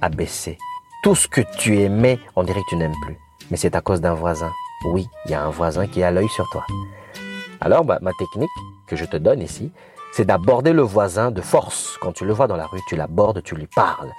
a 0.00 0.08
baissé. 0.08 0.58
Tout 1.04 1.14
ce 1.14 1.28
que 1.28 1.42
tu 1.56 1.78
aimais, 1.78 2.18
on 2.34 2.42
dirait 2.42 2.60
que 2.62 2.70
tu 2.70 2.76
n'aimes 2.76 3.00
plus. 3.02 3.16
Mais 3.50 3.56
c'est 3.56 3.76
à 3.76 3.80
cause 3.80 4.00
d'un 4.00 4.14
voisin. 4.14 4.50
Oui, 4.84 5.08
il 5.26 5.30
y 5.30 5.34
a 5.34 5.44
un 5.44 5.50
voisin 5.50 5.86
qui 5.86 6.02
a 6.02 6.10
l'œil 6.10 6.28
sur 6.28 6.48
toi. 6.50 6.66
Alors, 7.60 7.84
bah, 7.84 7.98
ma 8.02 8.12
technique 8.12 8.50
que 8.88 8.96
je 8.96 9.04
te 9.04 9.16
donne 9.16 9.40
ici, 9.40 9.70
c'est 10.12 10.24
d'aborder 10.24 10.72
le 10.72 10.82
voisin 10.82 11.30
de 11.30 11.40
force. 11.40 11.96
Quand 12.00 12.12
tu 12.12 12.24
le 12.24 12.32
vois 12.32 12.48
dans 12.48 12.56
la 12.56 12.66
rue, 12.66 12.80
tu 12.88 12.96
l'abordes, 12.96 13.42
tu 13.42 13.54
lui 13.54 13.68
parles. 13.68 14.12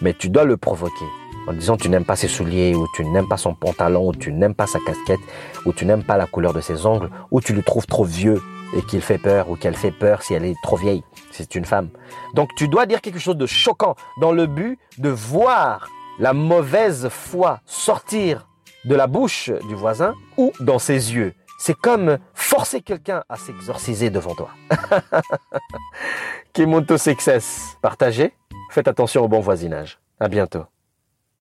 Mais 0.00 0.14
tu 0.14 0.30
dois 0.30 0.44
le 0.44 0.56
provoquer 0.56 1.04
en 1.48 1.52
disant 1.52 1.76
tu 1.76 1.88
n'aimes 1.88 2.04
pas 2.04 2.16
ses 2.16 2.28
souliers, 2.28 2.74
ou 2.74 2.86
tu 2.94 3.04
n'aimes 3.04 3.28
pas 3.28 3.36
son 3.36 3.54
pantalon, 3.54 4.08
ou 4.08 4.14
tu 4.14 4.32
n'aimes 4.32 4.54
pas 4.54 4.66
sa 4.66 4.80
casquette, 4.80 5.20
ou 5.64 5.72
tu 5.72 5.86
n'aimes 5.86 6.04
pas 6.04 6.16
la 6.16 6.26
couleur 6.26 6.52
de 6.52 6.60
ses 6.60 6.84
ongles, 6.86 7.10
ou 7.30 7.40
tu 7.40 7.54
le 7.54 7.62
trouves 7.62 7.86
trop 7.86 8.04
vieux 8.04 8.42
et 8.76 8.82
qu'il 8.82 9.00
fait 9.00 9.18
peur, 9.18 9.48
ou 9.48 9.56
qu'elle 9.56 9.76
fait 9.76 9.90
peur 9.90 10.22
si 10.22 10.34
elle 10.34 10.44
est 10.44 10.56
trop 10.62 10.76
vieille, 10.76 11.02
si 11.30 11.42
c'est 11.42 11.54
une 11.54 11.64
femme. 11.64 11.88
Donc 12.34 12.50
tu 12.54 12.68
dois 12.68 12.84
dire 12.84 13.00
quelque 13.00 13.18
chose 13.18 13.36
de 13.36 13.46
choquant 13.46 13.94
dans 14.20 14.32
le 14.32 14.46
but 14.46 14.78
de 14.98 15.08
voir 15.08 15.88
la 16.18 16.32
mauvaise 16.32 17.08
foi 17.08 17.60
sortir 17.64 18.47
de 18.84 18.94
la 18.94 19.06
bouche 19.06 19.50
du 19.68 19.74
voisin 19.74 20.14
ou 20.36 20.52
dans 20.60 20.78
ses 20.78 21.14
yeux. 21.14 21.34
C'est 21.58 21.74
comme 21.74 22.18
forcer 22.34 22.82
quelqu'un 22.82 23.24
à 23.28 23.36
s'exorciser 23.36 24.10
devant 24.10 24.34
toi. 24.34 24.50
Kimonto 26.52 26.96
Success. 26.96 27.76
Partagez. 27.82 28.32
Faites 28.70 28.86
attention 28.86 29.24
au 29.24 29.28
bon 29.28 29.40
voisinage. 29.40 29.98
À 30.20 30.28
bientôt. 30.28 30.64